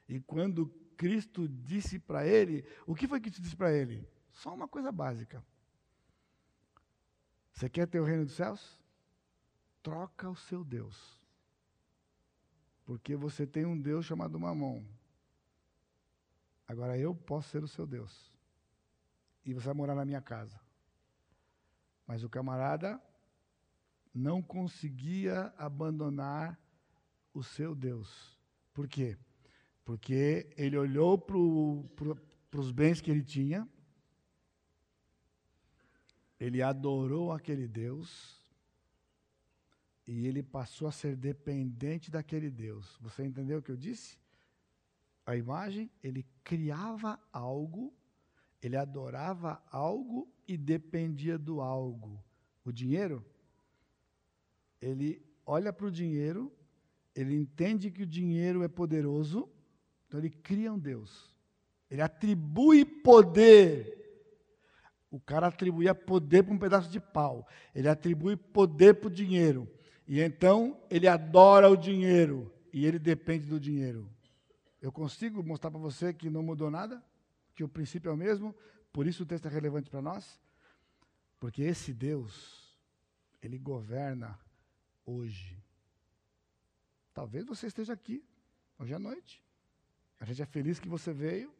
[0.08, 4.06] E quando Cristo disse para ele, o que foi que Cristo disse para ele?
[4.32, 5.44] Só uma coisa básica.
[7.52, 8.78] Você quer ter o reino dos céus?
[9.82, 11.22] Troca o seu Deus.
[12.84, 14.84] Porque você tem um Deus chamado Mamon.
[16.66, 18.32] Agora eu posso ser o seu Deus.
[19.44, 20.65] E você vai morar na minha casa.
[22.06, 23.00] Mas o camarada
[24.14, 26.58] não conseguia abandonar
[27.34, 28.38] o seu Deus.
[28.72, 29.18] Por quê?
[29.84, 31.36] Porque ele olhou para
[31.96, 33.68] pro, os bens que ele tinha,
[36.38, 38.40] ele adorou aquele Deus
[40.06, 42.96] e ele passou a ser dependente daquele Deus.
[43.00, 44.18] Você entendeu o que eu disse?
[45.24, 47.92] A imagem, ele criava algo
[48.66, 52.22] ele adorava algo e dependia do algo.
[52.64, 53.24] O dinheiro,
[54.80, 56.52] ele olha para o dinheiro,
[57.14, 59.48] ele entende que o dinheiro é poderoso,
[60.06, 61.34] então ele cria um Deus.
[61.90, 63.94] Ele atribui poder.
[65.10, 67.46] O cara atribuía poder para um pedaço de pau.
[67.74, 69.68] Ele atribui poder para o dinheiro.
[70.06, 72.52] E então ele adora o dinheiro.
[72.72, 74.10] E ele depende do dinheiro.
[74.82, 77.02] Eu consigo mostrar para você que não mudou nada?
[77.56, 78.54] que o princípio é o mesmo,
[78.96, 80.40] por isso o texto é relevante para nós,
[81.38, 82.74] porque esse Deus,
[83.42, 84.40] ele governa
[85.04, 85.62] hoje.
[87.12, 88.26] Talvez você esteja aqui,
[88.78, 89.44] hoje à noite.
[90.18, 91.54] A gente é feliz que você veio,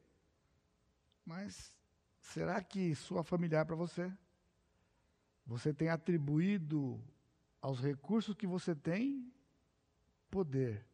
[1.26, 1.76] mas
[2.18, 4.10] será que sua familiar para você?
[5.44, 6.98] Você tem atribuído
[7.60, 9.30] aos recursos que você tem
[10.30, 10.86] poder.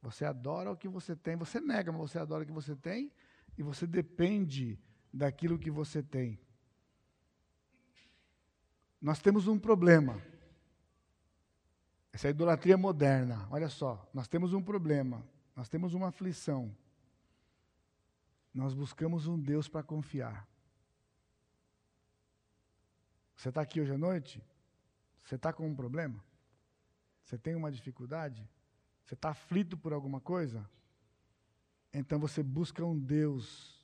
[0.00, 3.12] Você adora o que você tem, você nega, mas você adora o que você tem
[3.58, 4.80] e você depende
[5.12, 6.38] daquilo que você tem.
[9.00, 10.22] Nós temos um problema.
[12.12, 13.48] Essa é idolatria moderna.
[13.50, 15.24] Olha só, nós temos um problema.
[15.56, 16.74] Nós temos uma aflição.
[18.52, 20.46] Nós buscamos um Deus para confiar.
[23.36, 24.42] Você está aqui hoje à noite?
[25.24, 26.22] Você está com um problema?
[27.24, 28.46] Você tem uma dificuldade?
[29.04, 30.68] Você está aflito por alguma coisa?
[31.92, 33.79] Então você busca um Deus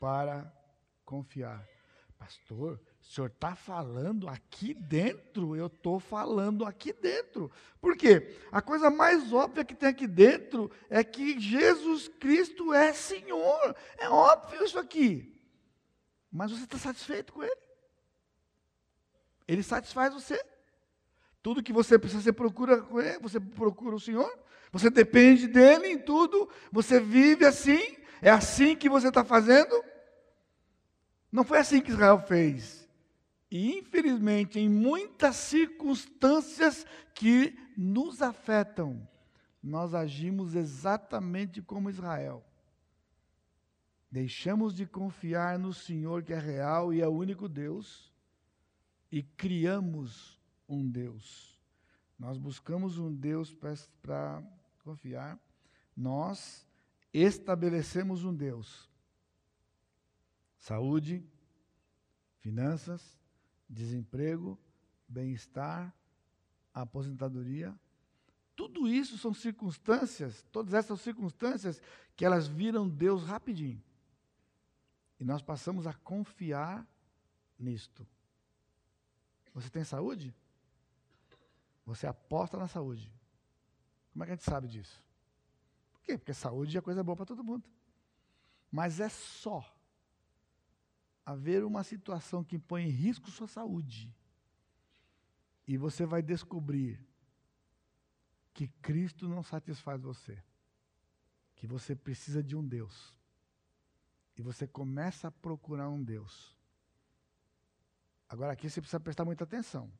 [0.00, 0.50] para
[1.04, 1.68] confiar.
[2.18, 5.54] Pastor, o senhor está falando aqui dentro?
[5.54, 7.50] Eu estou falando aqui dentro.
[7.80, 8.36] Por quê?
[8.50, 13.76] A coisa mais óbvia que tem aqui dentro é que Jesus Cristo é Senhor.
[13.98, 15.34] É óbvio isso aqui.
[16.30, 17.60] Mas você está satisfeito com Ele?
[19.46, 20.42] Ele satisfaz você?
[21.42, 24.30] Tudo que você precisa, você procura com Ele, você procura o Senhor?
[24.72, 26.48] Você depende dEle em tudo?
[26.70, 27.96] Você vive assim?
[28.22, 29.82] É assim que você está fazendo?
[31.30, 32.88] Não foi assim que Israel fez.
[33.50, 39.08] E, infelizmente, em muitas circunstâncias que nos afetam,
[39.62, 42.44] nós agimos exatamente como Israel.
[44.10, 48.12] Deixamos de confiar no Senhor que é real e é o único Deus
[49.10, 51.58] e criamos um Deus.
[52.18, 53.54] Nós buscamos um Deus
[54.02, 54.42] para
[54.84, 55.38] confiar,
[55.96, 56.66] nós
[57.12, 58.88] estabelecemos um Deus
[60.60, 61.24] saúde,
[62.38, 63.18] finanças,
[63.68, 64.58] desemprego,
[65.08, 65.94] bem-estar,
[66.72, 67.74] aposentadoria.
[68.54, 71.80] Tudo isso são circunstâncias, todas essas circunstâncias
[72.14, 73.82] que elas viram Deus rapidinho.
[75.18, 76.86] E nós passamos a confiar
[77.58, 78.06] nisto.
[79.54, 80.34] Você tem saúde?
[81.86, 83.10] Você aposta na saúde.
[84.12, 85.02] Como é que a gente sabe disso?
[86.10, 86.18] Quê?
[86.18, 87.68] Porque saúde é coisa boa para todo mundo.
[88.70, 89.64] Mas é só
[91.24, 94.12] haver uma situação que põe em risco sua saúde,
[95.66, 96.98] e você vai descobrir
[98.52, 100.42] que Cristo não satisfaz você,
[101.54, 103.14] que você precisa de um Deus,
[104.36, 106.56] e você começa a procurar um Deus.
[108.28, 109.92] Agora aqui você precisa prestar muita atenção,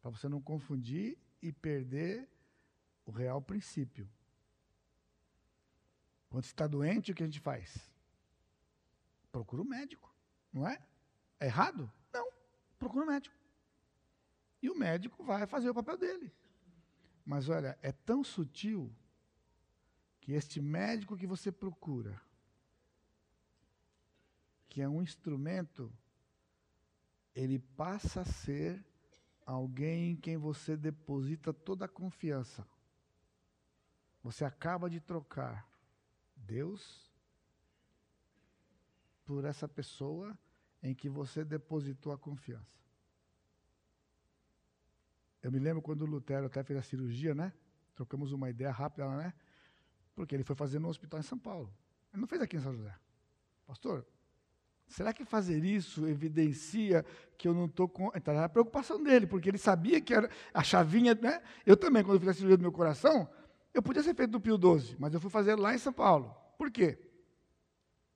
[0.00, 2.28] para você não confundir e perder
[3.04, 4.10] o real princípio.
[6.32, 7.92] Quando está doente, o que a gente faz?
[9.30, 10.10] Procura o um médico.
[10.50, 10.82] Não é?
[11.38, 11.92] É errado?
[12.10, 12.26] Não.
[12.78, 13.36] Procura um médico.
[14.62, 16.32] E o médico vai fazer o papel dele.
[17.22, 18.90] Mas olha, é tão sutil
[20.22, 22.18] que este médico que você procura,
[24.70, 25.92] que é um instrumento,
[27.34, 28.82] ele passa a ser
[29.44, 32.66] alguém em quem você deposita toda a confiança.
[34.22, 35.70] Você acaba de trocar
[36.46, 37.10] Deus
[39.24, 40.36] por essa pessoa
[40.82, 42.82] em que você depositou a confiança.
[45.42, 47.52] Eu me lembro quando o Lutero até fez a cirurgia, né?
[47.94, 49.34] Trocamos uma ideia rápida, né?
[50.14, 51.72] Porque ele foi fazer no hospital em São Paulo.
[52.12, 52.94] Ele não fez aqui em São José.
[53.66, 54.06] Pastor,
[54.86, 57.04] será que fazer isso evidencia
[57.36, 58.12] que eu não estou com.
[58.14, 61.42] Então, era a preocupação dele, porque ele sabia que era a chavinha, né?
[61.66, 63.28] Eu também, quando fiz a cirurgia do meu coração,
[63.72, 66.34] eu podia ser feito do Pio 12, mas eu fui fazer lá em São Paulo.
[66.58, 66.98] Por quê?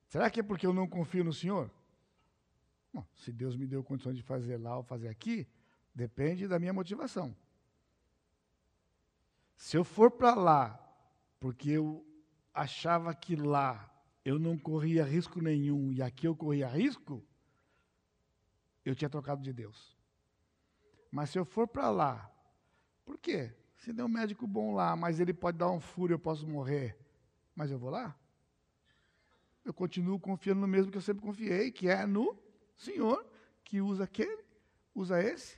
[0.07, 1.69] Será que é porque eu não confio no Senhor?
[2.93, 5.47] Bom, se Deus me deu condições de fazer lá ou fazer aqui,
[5.93, 7.35] depende da minha motivação.
[9.55, 10.83] Se eu for para lá
[11.39, 12.05] porque eu
[12.53, 13.91] achava que lá
[14.23, 17.23] eu não corria risco nenhum e aqui eu corria risco,
[18.83, 19.97] eu tinha trocado de Deus.
[21.11, 22.31] Mas se eu for para lá,
[23.05, 23.55] por quê?
[23.77, 26.97] Se der um médico bom lá, mas ele pode dar um furo, eu posso morrer,
[27.55, 28.15] mas eu vou lá?
[29.67, 32.37] eu continuo confiando no mesmo que eu sempre confiei, que é no
[32.75, 33.25] Senhor,
[33.63, 34.43] que usa aquele,
[34.95, 35.57] usa esse.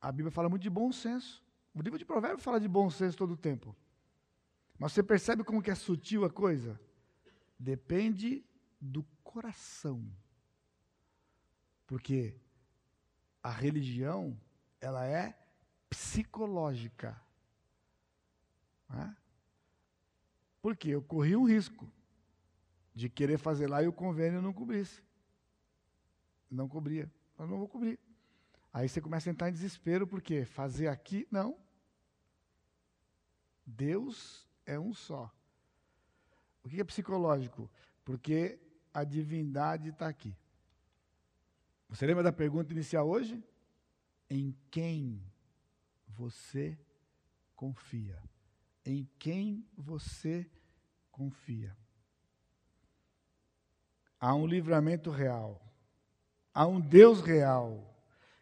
[0.00, 1.42] A Bíblia fala muito de bom senso.
[1.74, 3.74] O livro de Provérbios fala de bom senso todo o tempo.
[4.78, 6.78] Mas você percebe como que é sutil a coisa?
[7.58, 8.44] Depende
[8.78, 10.04] do coração.
[11.86, 12.36] Porque
[13.42, 14.38] a religião,
[14.80, 15.38] ela é
[15.94, 17.16] psicológica.
[18.88, 19.16] Né?
[20.60, 21.88] Porque eu corri um risco
[22.92, 25.02] de querer fazer lá e o convênio não cobrisse.
[26.50, 27.10] Não cobria.
[27.38, 27.98] Eu não vou cobrir.
[28.72, 31.56] Aí você começa a entrar em desespero, porque fazer aqui, não.
[33.64, 35.32] Deus é um só.
[36.64, 37.70] O que é psicológico?
[38.04, 38.58] Porque
[38.92, 40.36] a divindade está aqui.
[41.88, 43.42] Você lembra da pergunta inicial hoje?
[44.28, 45.22] Em quem
[46.16, 46.78] você
[47.54, 48.18] confia?
[48.84, 50.48] Em quem você
[51.10, 51.76] confia?
[54.20, 55.60] Há um livramento real.
[56.52, 57.94] Há um Deus real.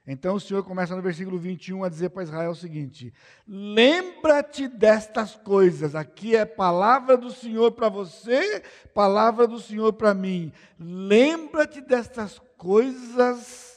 [0.06, 3.14] Então o Senhor começa no versículo 21 a dizer para Israel o seguinte:
[3.46, 5.94] Lembra-te destas coisas.
[5.94, 8.60] Aqui é palavra do Senhor para você,
[8.92, 10.52] palavra do Senhor para mim.
[10.78, 13.71] Lembra-te destas coisas,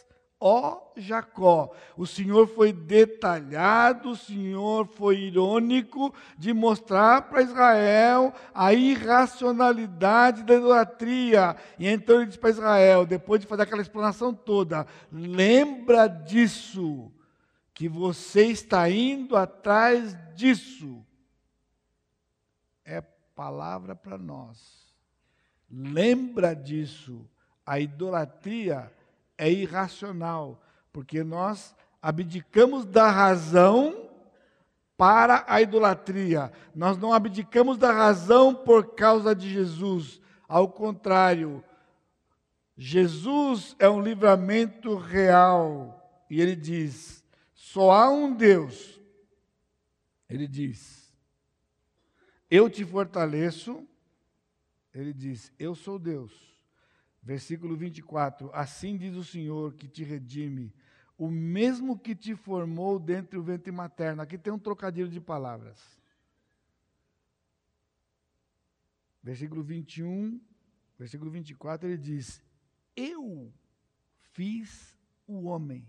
[0.47, 1.75] ó Jacó.
[1.97, 10.53] O Senhor foi detalhado, o Senhor foi irônico de mostrar para Israel a irracionalidade da
[10.53, 11.55] idolatria.
[11.79, 17.11] E então ele diz para Israel, depois de fazer aquela explanação toda: lembra disso,
[17.73, 21.03] que você está indo atrás disso.
[22.85, 24.85] É palavra para nós.
[25.71, 27.27] Lembra disso.
[27.65, 28.91] A idolatria
[29.37, 30.61] é irracional,
[30.91, 34.09] porque nós abdicamos da razão
[34.97, 36.51] para a idolatria.
[36.73, 40.21] Nós não abdicamos da razão por causa de Jesus.
[40.47, 41.63] Ao contrário,
[42.77, 46.25] Jesus é um livramento real.
[46.29, 49.01] E ele diz: só há um Deus.
[50.29, 51.13] Ele diz:
[52.49, 53.85] Eu te fortaleço.
[54.93, 56.54] Ele diz: Eu sou Deus.
[57.25, 60.71] Versículo 24: Assim diz o Senhor que te redime,
[61.17, 64.21] o mesmo que te formou dentro do ventre materno.
[64.21, 65.81] Aqui tem um trocadilho de palavras.
[69.23, 70.39] Versículo 21,
[70.99, 72.39] versículo 24, ele diz:
[72.95, 73.51] Eu
[74.33, 74.95] fiz
[75.25, 75.83] o homem.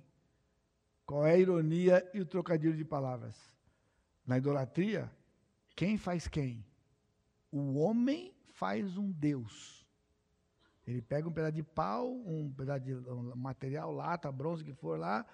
[1.05, 3.37] Qual é a ironia e o trocadilho de palavras?
[4.27, 5.13] Na idolatria,
[5.77, 6.65] quem faz quem?
[7.53, 9.86] O homem faz um Deus.
[10.87, 14.99] Ele pega um pedaço de pau, um pedaço de um material, lata, bronze, que for
[14.99, 15.27] lá,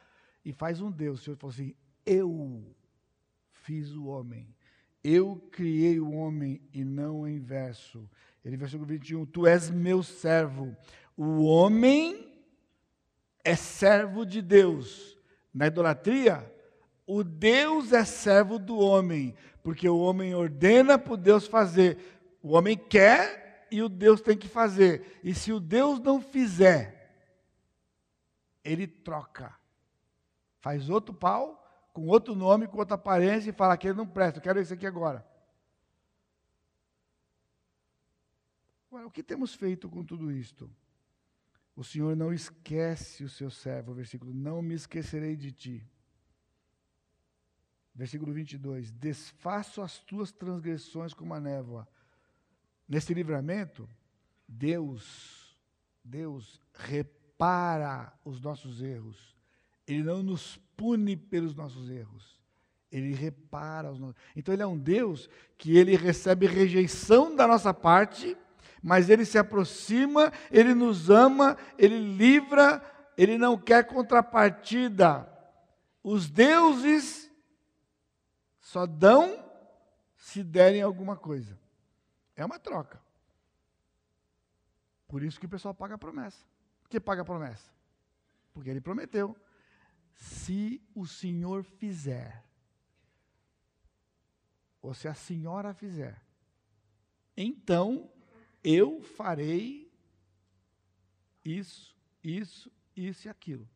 [0.45, 1.21] e faz um Deus.
[1.21, 1.75] O Senhor falou assim:
[2.07, 2.75] Eu
[3.51, 4.49] fiz o homem.
[5.05, 8.09] Eu criei o homem e não o inverso.
[8.45, 10.75] Ele, versículo 21, Tu és meu servo.
[11.17, 12.33] O homem
[13.45, 15.19] é servo de Deus.
[15.53, 16.51] Na idolatria,
[17.07, 21.99] o Deus é servo do homem, porque o homem ordena para o Deus fazer.
[22.43, 23.42] O homem quer
[23.73, 25.21] e o Deus tem que fazer.
[25.25, 27.03] E se o Deus não fizer,
[28.63, 29.57] ele troca.
[30.61, 31.59] Faz outro pau,
[31.93, 34.75] com outro nome, com outra aparência, e fala que ele não presta, eu quero esse
[34.75, 35.27] aqui agora.
[38.89, 40.71] Agora, o que temos feito com tudo isto?
[41.75, 45.91] O Senhor não esquece o seu servo, versículo, não me esquecerei de ti.
[47.95, 51.89] Versículo 22, desfaço as tuas transgressões como a névoa,
[52.93, 53.89] Nesse livramento,
[54.47, 55.57] Deus,
[56.05, 59.35] Deus repara os nossos erros.
[59.87, 62.39] Ele não nos pune pelos nossos erros.
[62.91, 64.17] Ele repara os nossos.
[64.37, 68.37] Então ele é um Deus que ele recebe rejeição da nossa parte,
[68.83, 72.83] mas ele se aproxima, ele nos ama, ele livra,
[73.17, 75.27] ele não quer contrapartida.
[76.05, 77.33] Os deuses
[78.61, 79.43] só dão
[80.15, 81.62] se derem alguma coisa.
[82.35, 83.01] É uma troca.
[85.07, 86.45] Por isso que o pessoal paga a promessa.
[86.83, 87.71] Por que paga a promessa?
[88.53, 89.37] Porque ele prometeu.
[90.15, 92.45] Se o senhor fizer,
[94.81, 96.23] ou se a senhora fizer,
[97.37, 98.11] então
[98.63, 99.93] eu farei
[101.45, 103.69] isso, isso, isso e aquilo.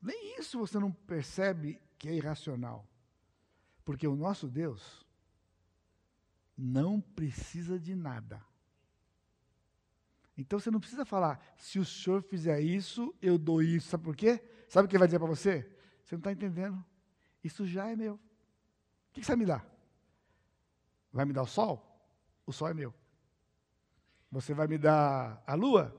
[0.00, 2.86] Nem isso você não percebe que é irracional.
[3.84, 5.04] Porque o nosso Deus,
[6.58, 8.44] não precisa de nada.
[10.36, 13.88] Então você não precisa falar, se o senhor fizer isso, eu dou isso.
[13.88, 14.42] Sabe por quê?
[14.68, 15.62] Sabe o que ele vai dizer para você?
[16.04, 16.84] Você não está entendendo.
[17.42, 18.14] Isso já é meu.
[18.14, 18.20] O
[19.12, 19.66] que você vai me dar?
[21.12, 21.84] Vai me dar o sol?
[22.44, 22.94] O sol é meu.
[24.30, 25.94] Você vai me dar a lua?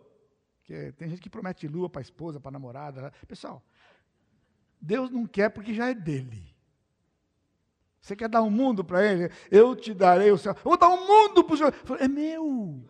[0.58, 3.12] Porque tem gente que promete lua para a esposa, para a namorada.
[3.28, 3.64] Pessoal,
[4.80, 6.56] Deus não quer porque já é dele.
[8.02, 9.32] Você quer dar um mundo para ele?
[9.52, 10.54] Eu te darei o céu.
[10.56, 11.74] Eu vou dar um mundo para o Senhor.
[12.00, 12.84] É meu.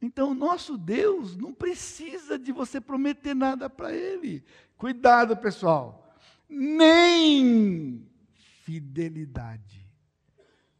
[0.00, 4.44] Então, o nosso Deus não precisa de você prometer nada para ele.
[4.76, 6.14] Cuidado, pessoal.
[6.48, 8.06] Nem
[8.64, 9.90] fidelidade.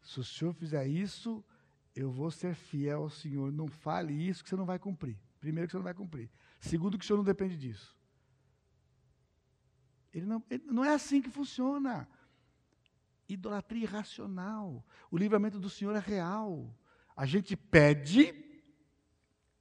[0.03, 1.43] Se o Senhor fizer isso,
[1.97, 3.51] eu vou ser fiel ao Senhor.
[3.51, 5.19] Não fale isso que você não vai cumprir.
[5.41, 6.31] Primeiro, que você não vai cumprir.
[6.61, 7.97] Segundo, que o Senhor não depende disso.
[10.13, 12.07] Ele não, ele, não é assim que funciona
[13.29, 14.85] idolatria irracional.
[15.11, 16.75] O livramento do Senhor é real.
[17.17, 18.35] A gente pede,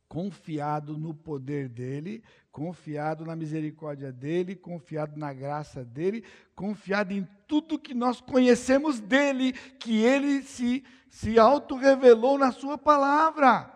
[0.08, 6.24] confiado no poder dEle, confiado na misericórdia dEle, confiado na graça dEle,
[6.56, 13.74] confiado em tudo que nós conhecemos dEle, que Ele se, se auto-revelou na Sua palavra.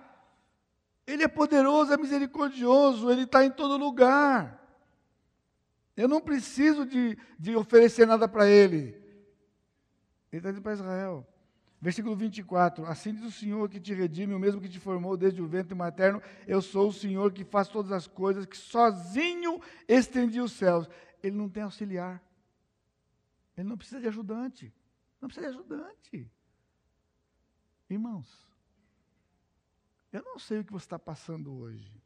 [1.08, 4.64] Ele é poderoso, é misericordioso, Ele está em todo lugar.
[5.96, 9.07] Eu não preciso de, de oferecer nada para Ele.
[10.32, 11.28] Ele está dizendo para Israel:
[11.80, 15.42] Versículo 24: Assim diz o Senhor que te redime, o mesmo que te formou desde
[15.42, 16.22] o ventre materno.
[16.48, 20.90] Eu sou o Senhor que faz todas as coisas, que sozinho estendi os céus.
[21.22, 22.24] Ele não tem auxiliar.
[23.56, 24.74] Ele não precisa de ajudante.
[25.22, 26.32] Não precisa de ajudante.
[27.90, 28.48] Irmãos,
[30.12, 32.04] eu não sei o que você está passando hoje,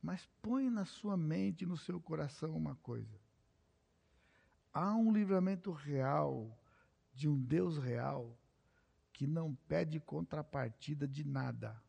[0.00, 3.20] mas põe na sua mente no seu coração uma coisa.
[4.80, 6.56] Há um livramento real
[7.12, 8.38] de um Deus real
[9.12, 11.82] que não pede contrapartida de nada,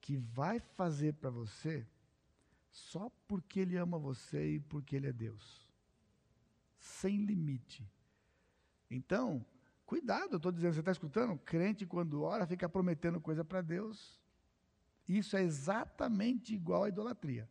[0.00, 1.86] que vai fazer para você
[2.70, 5.68] só porque Ele ama você e porque Ele é Deus,
[6.78, 7.86] sem limite.
[8.90, 9.44] Então,
[9.84, 11.36] cuidado, eu estou dizendo, você está escutando?
[11.36, 14.18] Crente, quando ora, fica prometendo coisa para Deus.
[15.06, 17.46] Isso é exatamente igual à idolatria.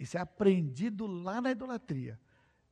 [0.00, 2.20] Isso é aprendido lá na idolatria.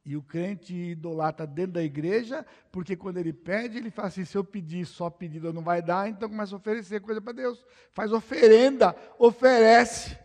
[0.09, 2.43] E o crente idolatra dentro da igreja,
[2.73, 6.09] porque quando ele pede, ele fala assim: se eu pedir só pedido não vai dar,
[6.09, 7.63] então começa a oferecer coisa para Deus.
[7.93, 10.19] Faz oferenda, oferece.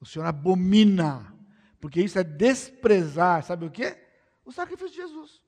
[0.00, 1.36] O Senhor abomina,
[1.82, 4.02] porque isso é desprezar, sabe o quê?
[4.42, 5.42] O sacrifício de Jesus.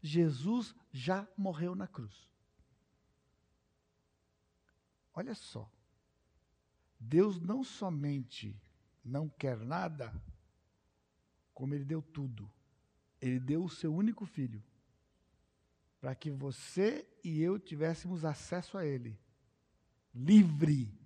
[0.00, 2.28] Jesus já morreu na cruz.
[5.12, 5.68] Olha só.
[7.00, 8.56] Deus não somente
[9.04, 10.14] não quer nada,
[11.58, 12.48] como ele deu tudo.
[13.20, 14.62] Ele deu o seu único filho
[16.00, 19.18] para que você e eu tivéssemos acesso a ele.
[20.14, 20.96] Livre.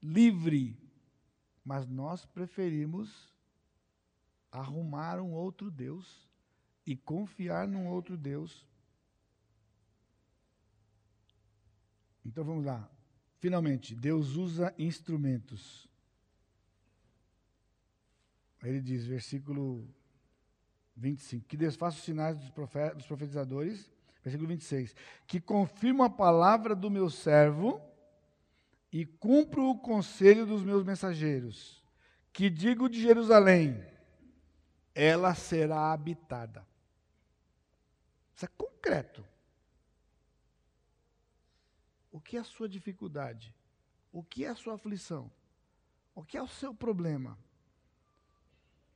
[0.00, 0.78] Livre.
[1.64, 3.34] Mas nós preferimos
[4.48, 6.30] arrumar um outro Deus
[6.86, 8.64] e confiar num outro Deus.
[12.24, 12.88] Então vamos lá.
[13.40, 15.90] Finalmente, Deus usa instrumentos.
[18.62, 19.88] Ele diz, versículo
[20.96, 22.50] 25, que desfaça os sinais dos,
[22.94, 23.90] dos profetizadores,
[24.22, 24.94] versículo 26,
[25.26, 27.80] que confirma a palavra do meu servo
[28.92, 31.82] e cumpro o conselho dos meus mensageiros,
[32.32, 33.84] que digo de Jerusalém,
[34.94, 36.66] ela será habitada.
[38.34, 39.24] Isso é concreto.
[42.10, 43.54] O que é a sua dificuldade?
[44.12, 45.30] O que é a sua aflição?
[46.14, 47.38] O que é o seu problema?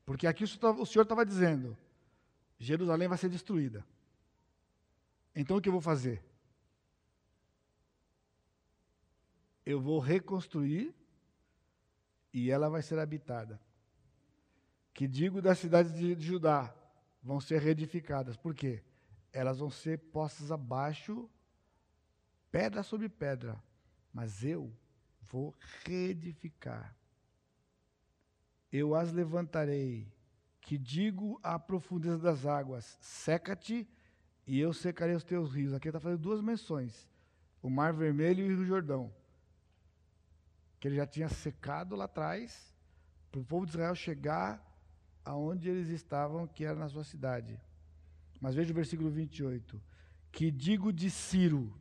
[0.06, 1.76] Porque aqui o Senhor estava dizendo:
[2.58, 3.84] Jerusalém vai ser destruída.
[5.34, 6.24] Então o que eu vou fazer?
[9.64, 10.94] Eu vou reconstruir
[12.32, 13.60] e ela vai ser habitada.
[14.94, 16.72] Que digo das cidades de Judá
[17.20, 18.36] vão ser reedificadas.
[18.36, 18.84] Por quê?
[19.32, 21.28] Elas vão ser postas abaixo,
[22.50, 23.60] pedra sobre pedra.
[24.12, 24.72] Mas eu
[25.20, 25.52] vou
[25.84, 26.96] reedificar
[28.72, 30.12] eu as levantarei,
[30.60, 33.88] que digo à profundeza das águas, seca-te,
[34.46, 35.72] e eu secarei os teus rios.
[35.72, 37.08] Aqui está fazendo duas menções:
[37.62, 39.12] o Mar Vermelho e o Rio Jordão.
[40.78, 42.74] Que ele já tinha secado lá atrás,
[43.30, 44.62] para o povo de Israel chegar
[45.24, 47.60] aonde eles estavam, que era na sua cidade.
[48.40, 49.82] Mas veja o versículo 28.
[50.30, 51.74] Que digo de Ciro,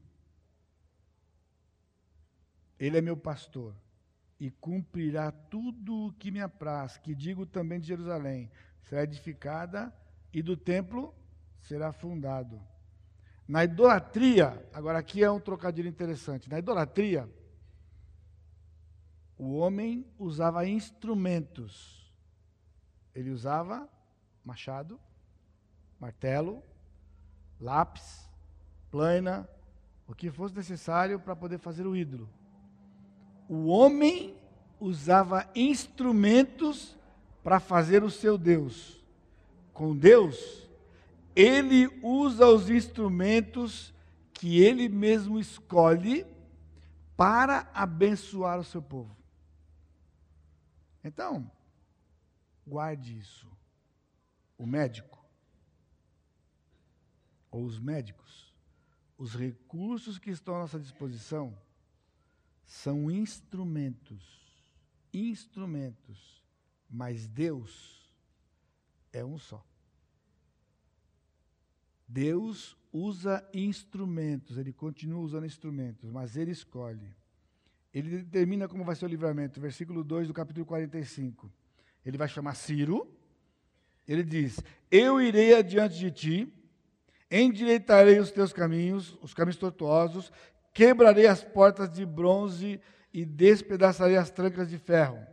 [2.79, 3.75] ele é meu pastor
[4.39, 8.51] e cumprirá tudo o que me apraz, que digo também de Jerusalém,
[8.83, 9.93] será edificada
[10.33, 11.13] e do templo
[11.59, 12.61] será fundado.
[13.47, 16.49] Na idolatria, agora aqui é um trocadilho interessante.
[16.49, 17.29] Na idolatria,
[19.37, 22.13] o homem usava instrumentos.
[23.13, 23.87] Ele usava
[24.43, 24.99] machado,
[25.99, 26.61] martelo,
[27.59, 28.29] lápis,
[28.91, 29.47] plana,
[30.07, 32.29] o que fosse necessário para poder fazer o ídolo
[33.47, 34.35] o homem
[34.79, 36.97] usava instrumentos
[37.43, 39.03] para fazer o seu Deus.
[39.73, 40.67] Com Deus,
[41.35, 43.93] ele usa os instrumentos
[44.33, 46.25] que ele mesmo escolhe
[47.15, 49.15] para abençoar o seu povo.
[51.03, 51.49] Então,
[52.65, 53.47] guarde isso.
[54.57, 55.23] O médico,
[57.51, 58.53] ou os médicos,
[59.17, 61.55] os recursos que estão à nossa disposição,
[62.65, 64.23] são instrumentos,
[65.13, 66.43] instrumentos,
[66.89, 68.11] mas Deus
[69.13, 69.63] é um só.
[72.07, 77.15] Deus usa instrumentos, ele continua usando instrumentos, mas ele escolhe.
[77.93, 81.51] Ele determina como vai ser o livramento, versículo 2 do capítulo 45.
[82.05, 83.09] Ele vai chamar Ciro,
[84.07, 84.59] ele diz:
[84.91, 86.53] Eu irei adiante de ti,
[87.31, 90.31] endireitarei os teus caminhos, os caminhos tortuosos,
[90.75, 92.81] Quebrarei as portas de bronze
[93.13, 95.25] e despedaçarei as trancas de ferro.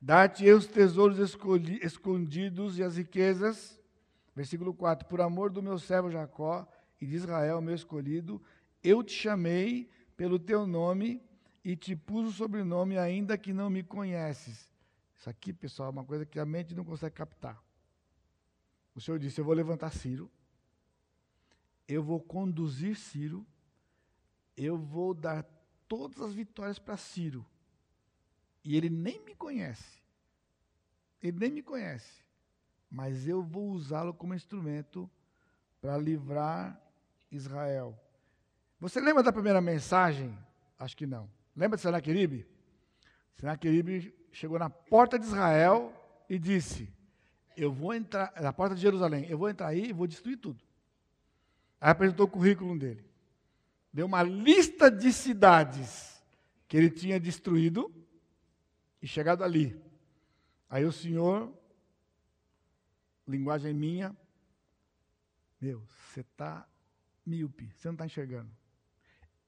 [0.00, 3.82] Dar-te os tesouros escondidos e as riquezas.
[4.36, 6.64] Versículo 4: Por amor do meu servo Jacó
[7.00, 8.40] e de Israel, meu escolhido,
[8.80, 11.20] eu te chamei pelo teu nome
[11.64, 14.72] e te pus o sobrenome, ainda que não me conheces.
[15.18, 17.60] Isso aqui, pessoal, é uma coisa que a mente não consegue captar.
[18.94, 20.30] O Senhor disse: Eu vou levantar Ciro,
[21.88, 23.44] eu vou conduzir Ciro,
[24.58, 25.46] eu vou dar
[25.86, 27.46] todas as vitórias para Ciro.
[28.64, 30.02] E ele nem me conhece.
[31.22, 32.24] Ele nem me conhece.
[32.90, 35.08] Mas eu vou usá-lo como instrumento
[35.80, 36.80] para livrar
[37.30, 37.98] Israel.
[38.80, 40.36] Você lembra da primeira mensagem?
[40.78, 41.30] Acho que não.
[41.54, 42.46] Lembra de Senaqueribe?
[43.34, 45.92] Senaqueribe chegou na porta de Israel
[46.28, 46.92] e disse:
[47.56, 50.62] Eu vou entrar, na porta de Jerusalém, eu vou entrar aí e vou destruir tudo.
[51.80, 53.07] Aí apresentou o currículo dele.
[53.92, 56.22] Deu uma lista de cidades
[56.66, 57.92] que ele tinha destruído
[59.00, 59.80] e chegado ali.
[60.68, 61.52] Aí o Senhor,
[63.26, 64.14] linguagem minha,
[65.60, 65.82] meu,
[66.12, 66.68] você está
[67.24, 68.50] míope, você não está enxergando.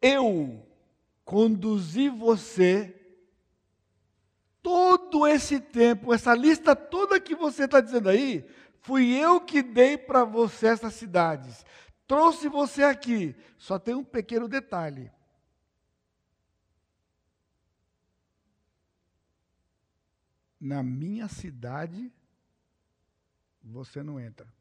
[0.01, 0.67] Eu
[1.25, 2.97] conduzi você
[4.63, 8.45] todo esse tempo, essa lista toda que você está dizendo aí,
[8.81, 11.65] fui eu que dei para você essas cidades.
[12.11, 13.37] Trouxe você aqui.
[13.57, 15.13] Só tem um pequeno detalhe.
[20.61, 22.13] Na minha cidade,
[23.63, 24.53] você não entra.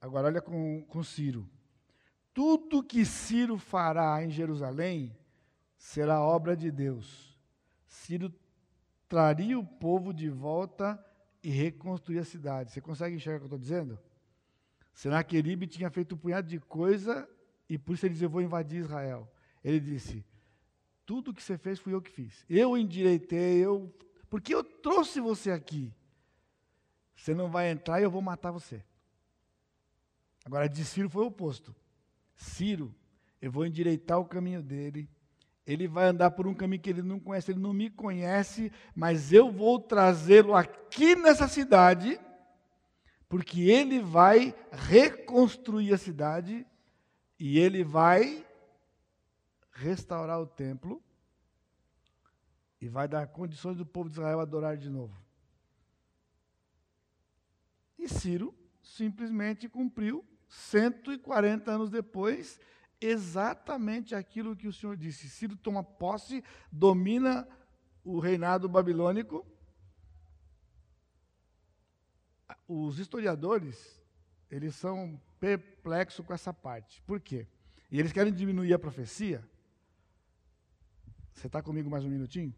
[0.00, 1.50] Agora, olha com, com Ciro.
[2.32, 5.18] Tudo que Ciro fará em Jerusalém
[5.76, 7.36] será obra de Deus.
[7.88, 8.32] Ciro
[9.08, 11.04] traria o povo de volta
[11.42, 12.70] e reconstruir a cidade.
[12.70, 14.11] Você consegue enxergar o que eu estou dizendo?
[14.92, 17.28] Senaqueribe tinha feito um punhado de coisa
[17.68, 19.30] e por isso ele disse: Eu vou invadir Israel.
[19.64, 20.24] Ele disse:
[21.06, 22.44] Tudo que você fez fui eu que fiz.
[22.48, 23.94] Eu endireitei, eu.
[24.28, 25.92] Porque eu trouxe você aqui.
[27.16, 28.82] Você não vai entrar e eu vou matar você.
[30.44, 31.74] Agora, de Ciro foi o oposto.
[32.34, 32.94] Ciro,
[33.40, 35.08] eu vou endireitar o caminho dele.
[35.64, 39.32] Ele vai andar por um caminho que ele não conhece, ele não me conhece, mas
[39.32, 42.18] eu vou trazê-lo aqui nessa cidade,
[43.32, 46.66] porque ele vai reconstruir a cidade
[47.38, 48.46] e ele vai
[49.72, 51.02] restaurar o templo
[52.78, 55.16] e vai dar condições do povo de Israel adorar de novo.
[57.98, 62.60] E Ciro simplesmente cumpriu 140 anos depois,
[63.00, 65.30] exatamente aquilo que o Senhor disse.
[65.30, 67.48] Ciro toma posse, domina
[68.04, 69.46] o reinado babilônico.
[72.74, 74.00] Os historiadores,
[74.50, 77.02] eles são perplexos com essa parte.
[77.02, 77.46] Por quê?
[77.90, 79.46] E eles querem diminuir a profecia.
[81.34, 82.54] Você está comigo mais um minutinho?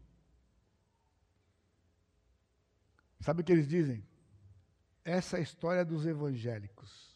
[3.19, 4.07] Sabe o que eles dizem?
[5.03, 7.13] Essa é história dos evangélicos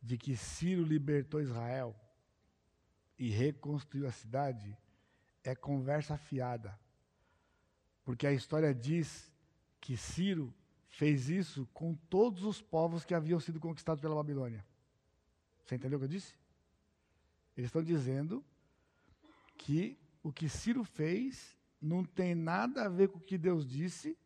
[0.00, 1.94] de que Ciro libertou Israel
[3.18, 4.74] e reconstruiu a cidade
[5.44, 6.80] é conversa fiada.
[8.04, 9.30] Porque a história diz
[9.78, 10.54] que Ciro
[10.90, 14.64] fez isso com todos os povos que haviam sido conquistados pela Babilônia.
[15.64, 16.34] Você entendeu o que eu disse?
[17.56, 18.44] Eles estão dizendo
[19.56, 24.18] que o que Ciro fez não tem nada a ver com o que Deus disse,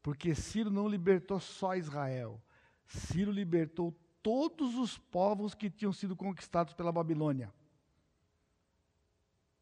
[0.00, 2.40] porque Ciro não libertou só Israel.
[2.86, 7.52] Ciro libertou todos os povos que tinham sido conquistados pela Babilônia.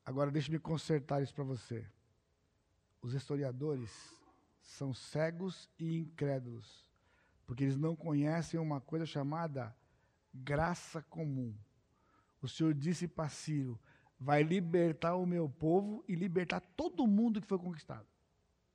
[0.05, 1.87] Agora, deixe-me consertar isso para você.
[3.01, 4.15] Os historiadores
[4.71, 6.89] são cegos e incrédulos,
[7.47, 9.75] porque eles não conhecem uma coisa chamada
[10.33, 11.55] graça comum.
[12.41, 13.79] O Senhor disse para Ciro:
[14.19, 18.07] vai libertar o meu povo e libertar todo mundo que foi conquistado.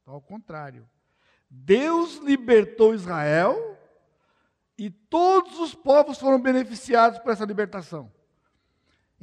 [0.02, 0.88] Então, ao contrário,
[1.50, 3.78] Deus libertou Israel
[4.78, 8.12] e todos os povos foram beneficiados por essa libertação.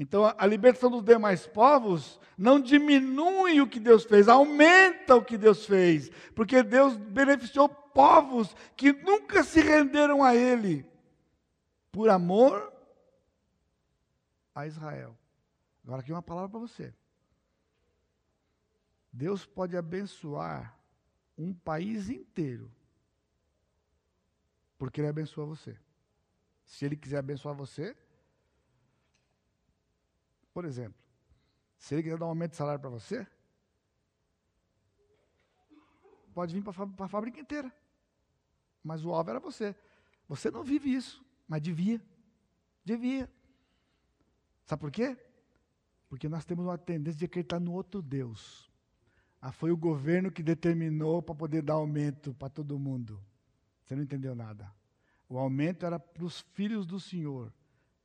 [0.03, 5.39] Então, a, libertação dos demais povos não diminui o que Deus fez, aumenta o que
[5.39, 10.85] Deus fez, porque Deus beneficiou povos que nunca se renderam a Ele,
[11.93, 12.73] por amor
[14.53, 15.16] a Israel.
[15.85, 16.93] Agora, aqui uma palavra para você.
[19.12, 20.77] Deus pode abençoar
[21.39, 22.69] um país inteiro
[24.77, 25.79] porque Ele abençoa você.
[26.65, 27.97] Se Ele quiser abençoar você,
[30.53, 31.01] por exemplo,
[31.79, 33.27] se Ele quiser dar um aumento de salário para você,
[36.33, 37.73] pode vir para a fábrica inteira.
[38.83, 39.74] Mas o alvo era você.
[40.29, 42.01] Você não vive isso, mas devia.
[42.85, 43.31] Devia.
[44.65, 45.16] Sabe por quê?
[46.09, 48.70] Porque nós temos uma tendência de acreditar no outro Deus.
[49.41, 53.20] Ah, foi o governo que determinou para poder dar aumento para todo mundo.
[53.83, 54.73] Você não entendeu nada.
[55.29, 57.53] O aumento era para os filhos do Senhor,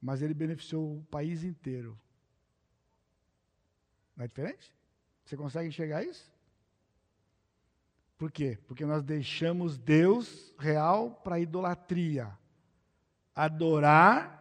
[0.01, 1.99] mas ele beneficiou o país inteiro.
[4.17, 4.73] Não é diferente?
[5.23, 6.33] Você consegue enxergar isso?
[8.17, 8.57] Por quê?
[8.65, 12.35] Porque nós deixamos Deus real para idolatria.
[13.35, 14.35] Adorar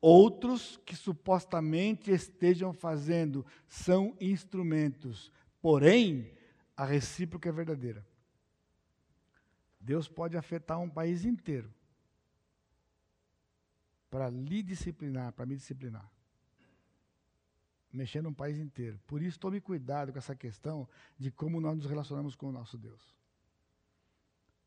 [0.00, 5.32] outros que supostamente estejam fazendo são instrumentos.
[5.60, 6.32] Porém,
[6.76, 8.06] a recíproca é verdadeira.
[9.80, 11.74] Deus pode afetar um país inteiro
[14.08, 16.08] para lhe disciplinar, para me disciplinar.
[17.92, 19.00] Mexendo um país inteiro.
[19.06, 20.88] Por isso, tome cuidado com essa questão
[21.18, 23.16] de como nós nos relacionamos com o nosso Deus.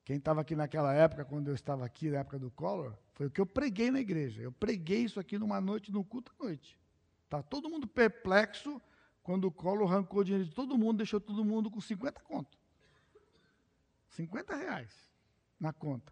[0.03, 3.31] Quem estava aqui naquela época, quando eu estava aqui, na época do Collor, foi o
[3.31, 4.41] que eu preguei na igreja.
[4.41, 6.79] Eu preguei isso aqui numa noite, no culto à noite.
[7.29, 8.81] Tá todo mundo perplexo
[9.21, 12.57] quando o Collor arrancou dinheiro de todo mundo, deixou todo mundo com 50 conto.
[14.09, 14.91] 50 reais
[15.59, 16.11] na conta.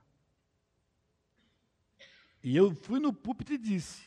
[2.43, 4.03] E eu fui no púlpito e disse: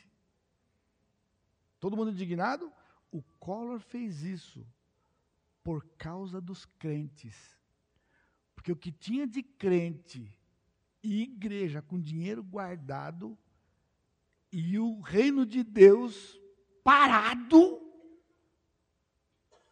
[1.79, 2.73] todo mundo indignado?
[3.13, 4.67] O Collor fez isso
[5.63, 7.57] por causa dos crentes.
[8.57, 10.37] Porque o que tinha de crente
[11.03, 13.39] e igreja com dinheiro guardado
[14.51, 16.39] e o reino de Deus
[16.83, 17.81] parado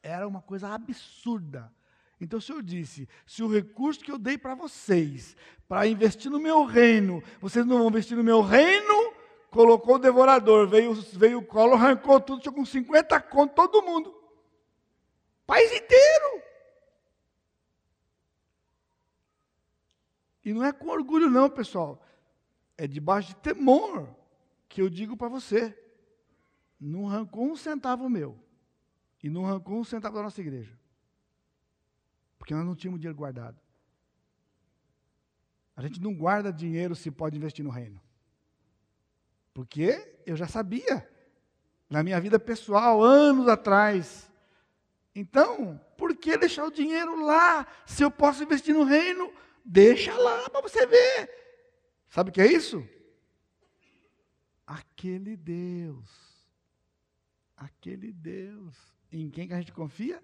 [0.02, 1.72] era uma coisa absurda.
[2.20, 5.36] Então o Senhor disse: se o recurso que eu dei para vocês,
[5.66, 8.99] para investir no meu reino, vocês não vão investir no meu reino,
[9.50, 14.14] colocou o devorador, veio, veio o colo, arrancou tudo, tinha com 50 conto todo mundo.
[15.46, 16.42] País inteiro.
[20.44, 22.02] E não é com orgulho, não, pessoal.
[22.76, 24.08] É debaixo de temor
[24.68, 25.76] que eu digo para você.
[26.80, 28.38] Não arrancou um centavo meu.
[29.22, 30.78] E não arrancou um centavo da nossa igreja.
[32.38, 33.60] Porque nós não tínhamos dinheiro guardado.
[35.76, 38.00] A gente não guarda dinheiro se pode investir no reino.
[39.52, 41.08] Porque eu já sabia.
[41.88, 44.30] Na minha vida pessoal, anos atrás.
[45.14, 49.32] Então, por que deixar o dinheiro lá se eu posso investir no reino?
[49.64, 51.30] Deixa lá para você ver.
[52.08, 52.86] Sabe o que é isso?
[54.66, 56.08] Aquele Deus.
[57.56, 58.76] Aquele Deus.
[59.12, 60.22] Em quem que a gente confia?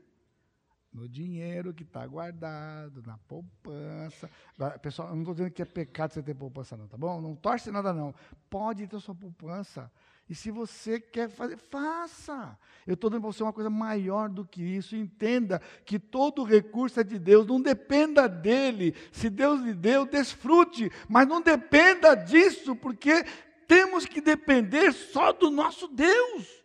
[0.97, 4.31] No dinheiro que está guardado, na poupança.
[4.81, 7.21] Pessoal, eu não estou dizendo que é pecado você ter poupança, não, tá bom?
[7.21, 8.15] Não torce nada, não.
[8.49, 9.93] Pode ter sua poupança.
[10.27, 12.59] E se você quer fazer, faça.
[12.87, 14.97] Eu estou dando para você uma coisa maior do que isso.
[14.97, 17.47] Entenda que todo recurso é de Deus.
[17.47, 18.95] Não dependa dele.
[19.13, 20.91] Se Deus lhe deu, desfrute.
[21.11, 23.23] Mas não dependa disso, porque
[23.69, 26.65] temos que depender só do nosso Deus.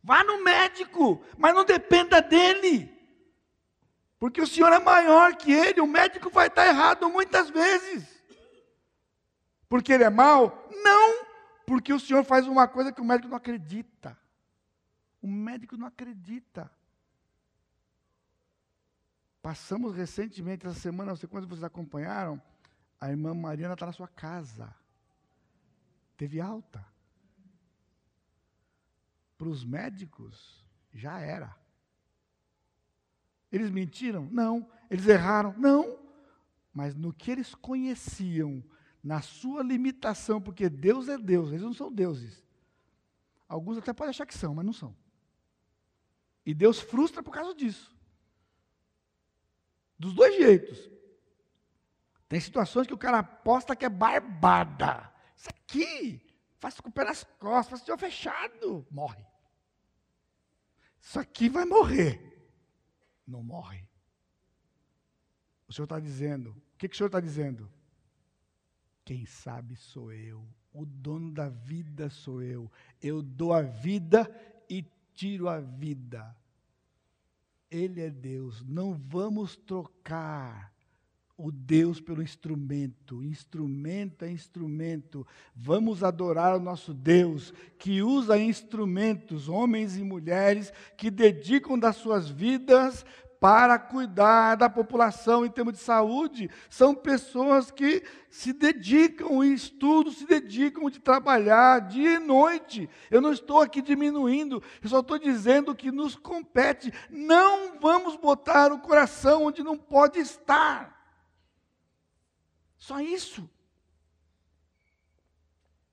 [0.00, 2.99] Vá no médico, mas não dependa dele.
[4.20, 5.80] Porque o Senhor é maior que ele.
[5.80, 8.06] O médico vai estar errado muitas vezes.
[9.68, 10.68] Porque ele é mau?
[10.84, 11.30] Não
[11.70, 14.18] porque o senhor faz uma coisa que o médico não acredita.
[15.22, 16.68] O médico não acredita.
[19.40, 22.42] Passamos recentemente, essa semana, não sei quantos vocês acompanharam,
[23.00, 24.74] a irmã Mariana está na sua casa.
[26.16, 26.84] Teve alta.
[29.38, 31.56] Para os médicos, já era.
[33.50, 34.28] Eles mentiram?
[34.30, 34.70] Não.
[34.90, 35.54] Eles erraram?
[35.56, 35.98] Não.
[36.72, 38.62] Mas no que eles conheciam
[39.02, 42.44] na sua limitação, porque Deus é Deus, eles não são deuses.
[43.48, 44.94] Alguns até podem achar que são, mas não são.
[46.44, 47.94] E Deus frustra por causa disso.
[49.98, 50.90] Dos dois jeitos.
[52.28, 55.12] Tem situações que o cara aposta que é barbada.
[55.36, 56.22] Isso aqui,
[56.58, 59.24] faz com o pé nas costas, faz o fechado, morre.
[61.00, 62.29] Isso aqui vai morrer.
[63.30, 63.88] Não morre.
[65.68, 67.70] O Senhor está dizendo, o que, que o Senhor está dizendo?
[69.04, 70.44] Quem sabe sou eu.
[70.72, 72.70] O dono da vida sou eu.
[73.00, 74.28] Eu dou a vida
[74.68, 74.84] e
[75.14, 76.36] tiro a vida.
[77.70, 78.62] Ele é Deus.
[78.64, 80.69] Não vamos trocar
[81.42, 83.22] o Deus pelo instrumento.
[83.22, 85.26] Instrumento é instrumento.
[85.56, 92.28] Vamos adorar o nosso Deus, que usa instrumentos, homens e mulheres, que dedicam das suas
[92.28, 93.06] vidas
[93.40, 96.50] para cuidar da população em termos de saúde.
[96.68, 102.86] São pessoas que se dedicam em estudo, se dedicam de trabalhar dia e noite.
[103.10, 106.92] Eu não estou aqui diminuindo, eu só estou dizendo que nos compete.
[107.08, 110.99] Não vamos botar o coração onde não pode estar.
[112.80, 113.48] Só isso.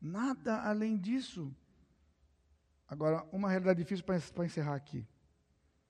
[0.01, 1.53] Nada além disso.
[2.87, 5.05] Agora, uma realidade difícil para encerrar aqui.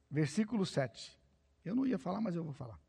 [0.09, 1.15] Versículo 7.
[1.63, 2.79] Eu não ia falar, mas eu vou falar.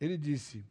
[0.00, 0.66] Ele disse,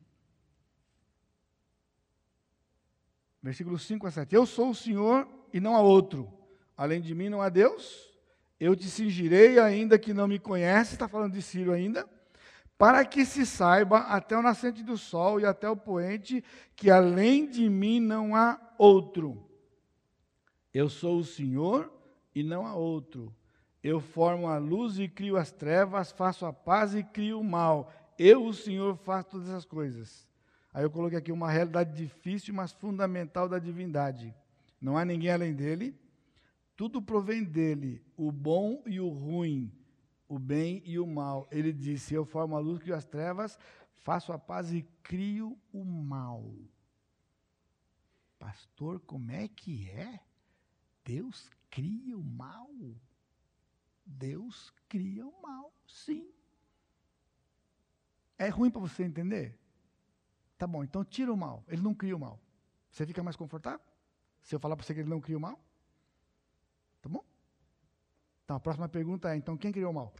[3.42, 6.32] versículos 5 a 7: Eu sou o Senhor e não há outro.
[6.76, 8.12] Além de mim não há Deus.
[8.60, 12.10] Eu te cingirei, ainda que não me conhece, está falando de Ciro ainda,
[12.78, 16.44] para que se saiba até o nascente do sol e até o poente,
[16.76, 19.50] que além de mim não há outro.
[20.74, 21.92] Eu sou o Senhor
[22.34, 23.34] e não há outro.
[23.84, 27.92] Eu formo a luz e crio as trevas, faço a paz e crio o mal.
[28.18, 30.28] Eu, o Senhor, faço todas essas coisas.
[30.74, 34.34] Aí eu coloquei aqui uma realidade difícil, mas fundamental da divindade.
[34.82, 35.96] Não há ninguém além dele.
[36.76, 39.72] Tudo provém dele, o bom e o ruim,
[40.34, 41.48] o bem e o mal.
[41.52, 43.58] Ele disse: Eu formo a luz, crio as trevas,
[43.94, 46.52] faço a paz e crio o mal.
[48.40, 50.20] Pastor, como é que é?
[51.06, 52.70] Deus cria o mal?
[54.06, 56.30] Deus cria o mal, sim.
[58.38, 59.58] É ruim para você entender?
[60.58, 61.64] Tá bom, então tira o mal.
[61.68, 62.40] Ele não cria o mal.
[62.90, 63.86] Você fica mais confortável?
[64.42, 65.64] Se eu falar para você que ele não cria o mal?
[67.02, 67.24] Tá bom?
[68.44, 70.14] Então a próxima pergunta é: então quem criou o mal?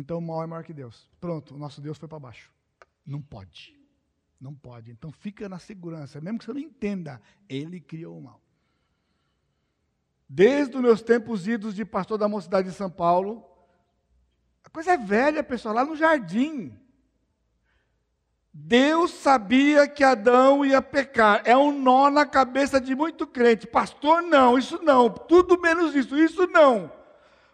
[0.00, 1.06] Então o mal é maior que Deus.
[1.20, 2.50] Pronto, o nosso Deus foi para baixo.
[3.06, 3.78] Não pode.
[4.40, 4.90] Não pode.
[4.90, 8.40] Então fica na segurança, mesmo que você não entenda, ele criou o mal.
[10.26, 13.44] Desde os meus tempos idos de pastor da mocidade de São Paulo,
[14.64, 16.74] a coisa é velha, pessoal, lá no jardim.
[18.52, 21.42] Deus sabia que Adão ia pecar.
[21.44, 23.66] É um nó na cabeça de muito crente.
[23.66, 25.10] Pastor, não, isso não.
[25.10, 26.90] Tudo menos isso, isso não.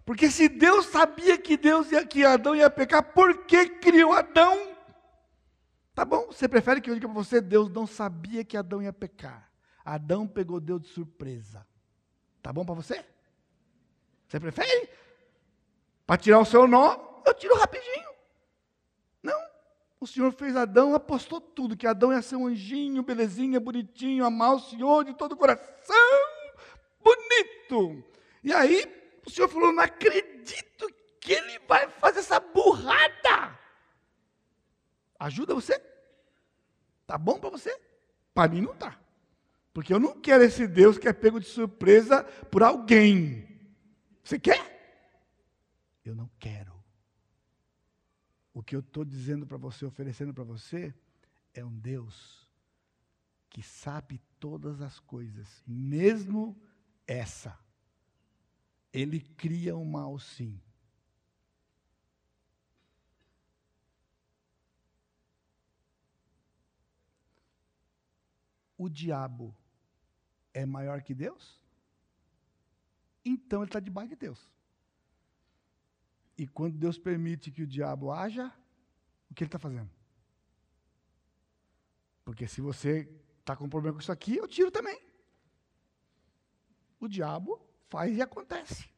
[0.06, 4.74] Porque se Deus sabia que Deus ia, que Adão ia pecar, por que criou Adão?
[5.94, 6.28] Tá bom?
[6.28, 9.50] Você prefere que eu diga para você, Deus não sabia que Adão ia pecar.
[9.84, 11.66] Adão pegou Deus de surpresa.
[12.40, 13.04] Tá bom para você?
[14.26, 14.88] Você prefere?
[16.06, 16.96] Para tirar o seu nó,
[17.26, 18.16] eu tiro rapidinho.
[19.98, 24.54] O Senhor fez Adão, apostou tudo, que Adão ia ser um anjinho, belezinha, bonitinho, amar
[24.54, 25.96] o Senhor de todo o coração,
[27.02, 28.04] bonito.
[28.44, 28.86] E aí,
[29.26, 30.88] o Senhor falou: não acredito
[31.20, 33.58] que ele vai fazer essa burrada.
[35.18, 35.78] Ajuda você?
[37.06, 37.78] Tá bom para você?
[38.32, 38.98] Para mim não tá.
[39.72, 43.46] Porque eu não quero esse Deus que é pego de surpresa por alguém.
[44.22, 44.74] Você quer?
[46.04, 46.74] Eu não quero.
[48.54, 50.94] O que eu estou dizendo para você, oferecendo para você,
[51.52, 52.48] é um Deus
[53.50, 56.56] que sabe todas as coisas, mesmo
[57.06, 57.58] essa.
[58.96, 60.58] Ele cria o mal, sim.
[68.78, 69.54] O diabo
[70.54, 71.60] é maior que Deus?
[73.22, 74.50] Então ele está debaixo de Deus.
[76.38, 78.50] E quando Deus permite que o diabo haja,
[79.30, 79.90] o que ele está fazendo?
[82.24, 83.06] Porque se você
[83.40, 84.98] está com problema com isso aqui, eu tiro também.
[86.98, 87.62] O diabo
[87.96, 88.90] faz e acontece.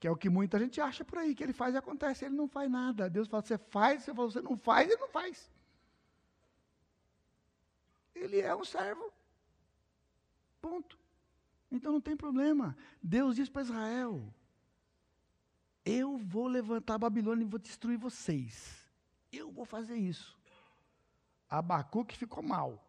[0.00, 2.24] Que é o que muita gente acha por aí, que ele faz e acontece.
[2.24, 3.08] Ele não faz nada.
[3.08, 5.48] Deus fala, você faz, você fala, você não faz, ele não faz.
[8.14, 9.12] Ele é um servo.
[10.60, 10.98] Ponto.
[11.70, 12.76] Então não tem problema.
[13.00, 14.34] Deus diz para Israel:
[15.84, 18.90] eu vou levantar a Babilônia e vou destruir vocês.
[19.30, 20.36] Eu vou fazer isso.
[21.48, 22.83] Abacuque ficou mal.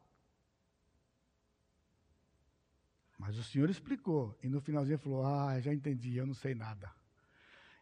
[3.17, 4.37] Mas o Senhor explicou.
[4.43, 6.91] E no finalzinho falou: Ah, já entendi, eu não sei nada.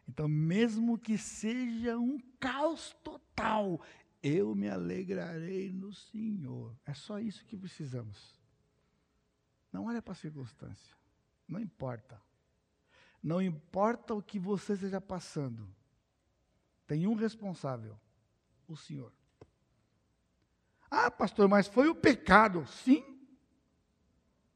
[0.08, 3.80] Então, mesmo que seja um caos total,
[4.22, 6.76] eu me alegrarei no Senhor.
[6.84, 8.38] É só isso que precisamos.
[9.72, 10.94] Não olha para a circunstância.
[11.48, 12.20] Não importa.
[13.22, 15.66] Não importa o que você esteja passando,
[16.86, 17.98] tem um responsável:
[18.68, 19.12] o Senhor.
[20.90, 22.66] Ah, pastor, mas foi o pecado.
[22.66, 23.13] Sim.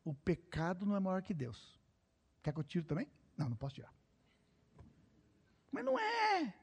[0.09, 1.79] O pecado não é maior que Deus.
[2.43, 3.07] Quer que eu tire também?
[3.37, 3.95] Não, não posso tirar.
[5.71, 6.55] Mas não é.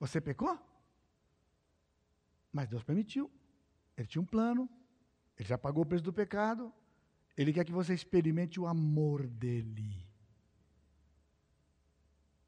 [0.00, 0.58] Você pecou?
[2.52, 3.30] Mas Deus permitiu.
[3.96, 4.68] Ele tinha um plano.
[5.38, 6.72] Ele já pagou o preço do pecado.
[7.36, 10.04] Ele quer que você experimente o amor dele.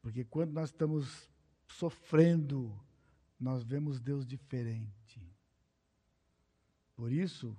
[0.02, 1.30] Porque quando nós estamos
[1.68, 2.76] sofrendo,
[3.38, 5.24] nós vemos Deus diferente.
[6.96, 7.56] Por isso,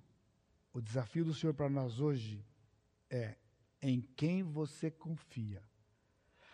[0.77, 2.45] o desafio do Senhor para nós hoje
[3.09, 3.35] é
[3.81, 5.63] em quem você confia.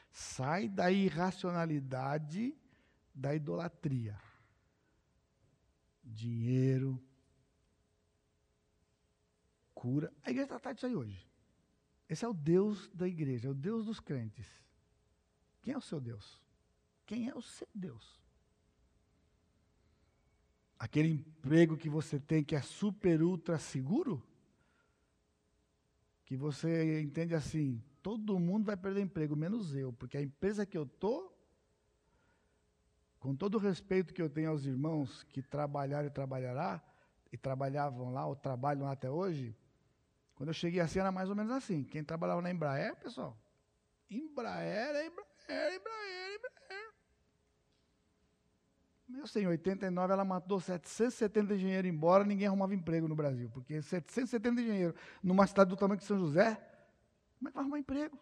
[0.09, 2.57] Sai da irracionalidade
[3.13, 4.17] da idolatria.
[6.01, 7.03] Dinheiro,
[9.73, 10.13] cura.
[10.23, 11.27] A igreja está disso aí hoje.
[12.07, 14.47] Esse é o Deus da igreja, é o Deus dos crentes.
[15.61, 16.41] Quem é o seu Deus?
[17.05, 18.22] Quem é o seu Deus?
[20.83, 24.21] Aquele emprego que você tem que é super, ultra seguro?
[26.25, 30.77] Que você entende assim, todo mundo vai perder emprego, menos eu, porque a empresa que
[30.77, 31.33] eu estou,
[33.17, 36.83] com todo o respeito que eu tenho aos irmãos que trabalharam e trabalhará,
[37.31, 39.55] e trabalhavam lá, ou trabalham lá até hoje,
[40.35, 41.85] quando eu cheguei assim era mais ou menos assim.
[41.85, 43.37] Quem trabalhava na Embraer, pessoal,
[44.09, 46.62] Embraer Embraer, Embraer, Embraer.
[49.17, 53.81] Eu sei, em 89 ela matou 770 engenheiros embora, ninguém arrumava emprego no Brasil, porque
[53.81, 56.55] 770 engenheiros numa cidade do tamanho de São José,
[57.37, 58.19] como é que vai arrumar emprego?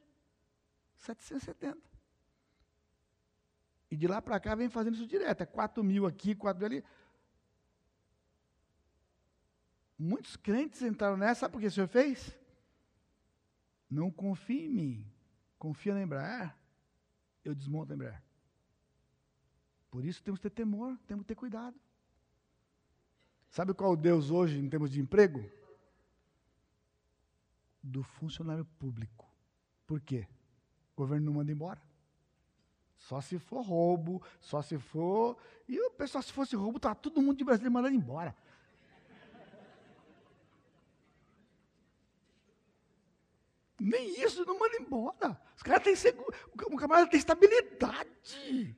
[0.96, 1.78] 770.
[3.90, 5.42] E de lá para cá vem fazendo isso direto.
[5.42, 6.86] É 4 mil aqui, 4 mil ali.
[10.00, 12.36] Muitos crentes entraram nessa, sabe por que o Senhor fez?
[13.90, 15.12] Não confia em mim.
[15.60, 16.56] Confia na Embraer.
[17.44, 18.24] Eu desmonto a Embraer.
[19.92, 21.78] Por isso temos que ter temor, temos que ter cuidado.
[23.50, 25.44] Sabe qual o Deus hoje em termos de emprego?
[27.84, 29.30] Do funcionário público.
[29.86, 30.26] Por quê?
[30.94, 31.82] O governo não manda embora.
[32.98, 35.38] Só se for roubo, só se for.
[35.68, 38.34] E o pessoal, se fosse roubo, tá todo mundo de Brasília mandando embora.
[43.78, 45.42] Nem isso não manda embora.
[45.58, 46.34] Os caras têm seguro.
[46.54, 48.78] O camarada tem estabilidade.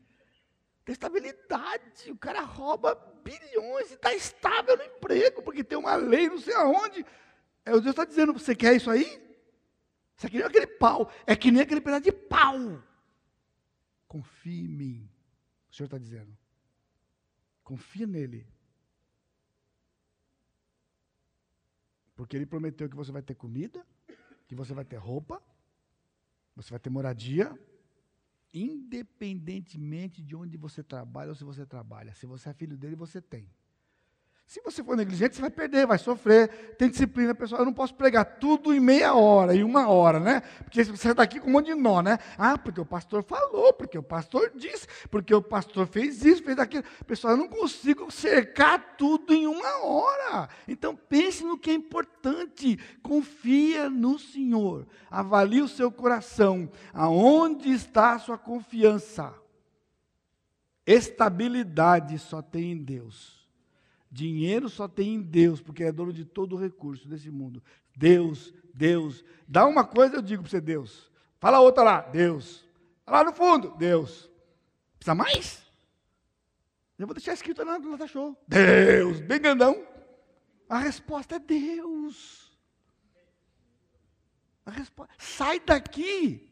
[0.85, 2.11] Tem estabilidade.
[2.11, 6.53] O cara rouba bilhões e está estável no emprego, porque tem uma lei não sei
[6.55, 7.05] aonde.
[7.65, 9.21] É, o Deus está dizendo, você quer isso aí?
[10.15, 12.83] Isso aqui não é aquele pau, é que nem aquele pedaço de pau.
[14.07, 15.09] Confie em mim.
[15.71, 16.37] O Senhor está dizendo.
[17.63, 18.45] Confia nele.
[22.15, 23.85] Porque ele prometeu que você vai ter comida,
[24.47, 25.41] que você vai ter roupa,
[26.55, 27.57] você vai ter moradia,
[28.53, 32.13] independentemente de onde você trabalha ou se você trabalha.
[32.13, 33.49] Se você é filho dele, você tem.
[34.45, 36.75] Se você for negligente, você vai perder, vai sofrer.
[36.77, 37.61] Tem disciplina, pessoal.
[37.61, 40.41] Eu não posso pregar tudo em meia hora, em uma hora, né?
[40.63, 42.19] Porque você está aqui com um monte de nó, né?
[42.37, 46.59] Ah, porque o pastor falou, porque o pastor disse, porque o pastor fez isso, fez
[46.59, 46.83] aquilo.
[47.07, 50.49] Pessoal, eu não consigo cercar tudo em uma hora.
[50.67, 52.77] Então pense no que é importante.
[53.01, 54.85] Confia no Senhor.
[55.09, 56.69] Avalie o seu coração.
[56.93, 59.33] Aonde está a sua confiança?
[60.85, 63.42] Estabilidade só tem em Deus.
[64.13, 67.63] Dinheiro só tem em Deus, porque é dono de todo o recurso desse mundo.
[67.97, 69.25] Deus, Deus.
[69.47, 71.11] Dá uma coisa, eu digo para você, Deus.
[71.39, 72.63] Fala outra lá, Deus.
[73.07, 74.29] Lá no fundo, Deus.
[74.99, 75.65] Precisa mais?
[76.95, 78.37] Eu vou deixar escrito lá no Lata Show.
[78.47, 79.83] Deus, bem grandão.
[80.69, 82.55] A resposta é Deus.
[84.63, 86.51] A resposta, sai daqui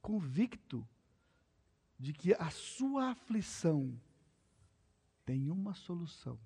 [0.00, 0.88] convicto
[1.98, 3.94] de que a sua aflição
[5.28, 6.38] tem uma solução.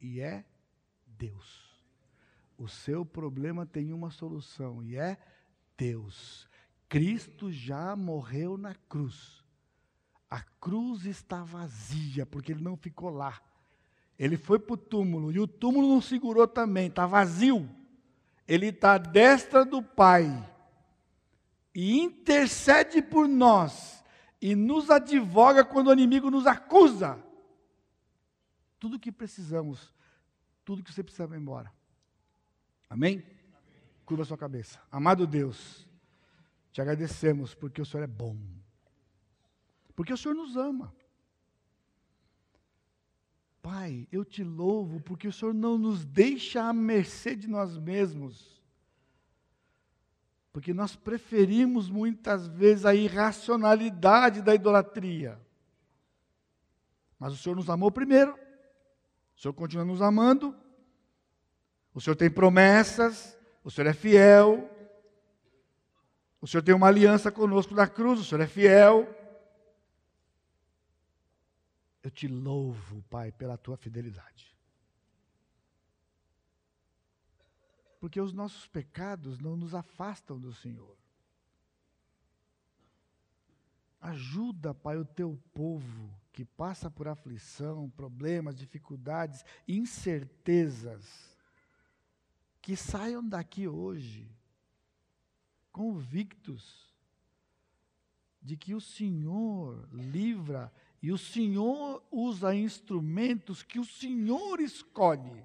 [0.00, 0.42] E é
[1.06, 1.84] Deus.
[2.56, 5.18] O seu problema tem uma solução e é
[5.76, 6.48] Deus.
[6.88, 9.44] Cristo já morreu na cruz.
[10.30, 13.38] A cruz está vazia, porque ele não ficou lá.
[14.18, 17.68] Ele foi para o túmulo, e o túmulo não segurou também, está vazio.
[18.48, 20.24] Ele está à destra do Pai
[21.74, 24.02] e intercede por nós
[24.40, 27.25] e nos advoga quando o inimigo nos acusa
[28.86, 29.92] tudo o que precisamos,
[30.64, 31.72] tudo que você precisa vai embora.
[32.88, 33.14] Amém?
[33.14, 33.26] Amém?
[34.04, 34.80] Curva sua cabeça.
[34.92, 35.88] Amado Deus,
[36.70, 38.38] te agradecemos porque o Senhor é bom.
[39.96, 40.94] Porque o Senhor nos ama.
[43.60, 48.62] Pai, eu te louvo porque o Senhor não nos deixa à mercê de nós mesmos.
[50.52, 55.44] Porque nós preferimos muitas vezes a irracionalidade da idolatria.
[57.18, 58.45] Mas o Senhor nos amou primeiro.
[59.36, 60.56] O Senhor continua nos amando.
[61.92, 63.38] O Senhor tem promessas.
[63.62, 64.70] O Senhor é fiel.
[66.40, 68.20] O Senhor tem uma aliança conosco na cruz.
[68.20, 69.06] O Senhor é fiel.
[72.02, 74.56] Eu te louvo, Pai, pela tua fidelidade.
[78.00, 80.96] Porque os nossos pecados não nos afastam do Senhor.
[84.06, 91.36] Ajuda, Pai, o teu povo que passa por aflição, problemas, dificuldades, incertezas,
[92.62, 94.30] que saiam daqui hoje
[95.72, 96.94] convictos
[98.40, 100.72] de que o Senhor livra
[101.02, 105.44] e o Senhor usa instrumentos que o Senhor escolhe.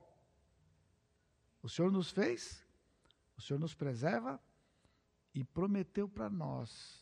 [1.63, 2.63] O Senhor nos fez,
[3.35, 4.39] o Senhor nos preserva
[5.33, 7.00] e prometeu para nós.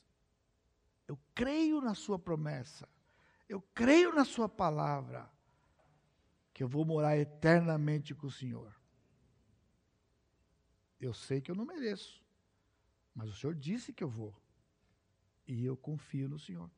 [1.10, 2.88] Eu creio na Sua promessa
[3.50, 5.28] Eu creio na Sua palavra,
[6.54, 8.80] que eu vou morar eternamente com o Senhor.
[11.00, 12.24] Eu sei que eu não mereço,
[13.16, 14.36] mas o Senhor disse que eu vou.
[15.48, 16.70] E eu confio no Senhor.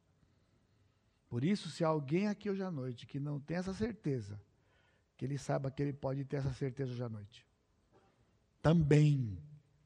[1.27, 4.41] Por isso, se há alguém aqui hoje à noite que não tem essa certeza,
[5.17, 7.45] que ele saiba que ele pode ter essa certeza hoje à noite.
[8.61, 9.37] Também,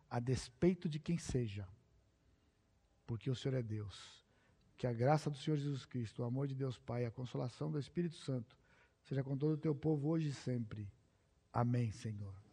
[0.08, 1.68] a despeito de quem seja,
[3.08, 4.25] porque o Senhor é Deus.
[4.78, 7.80] Que a graça do Senhor Jesus Cristo, o amor de Deus Pai, a consolação do
[7.80, 8.58] Espírito Santo,
[9.04, 10.88] seja com todo o teu povo hoje e sempre.
[11.54, 12.45] Amém, Senhor.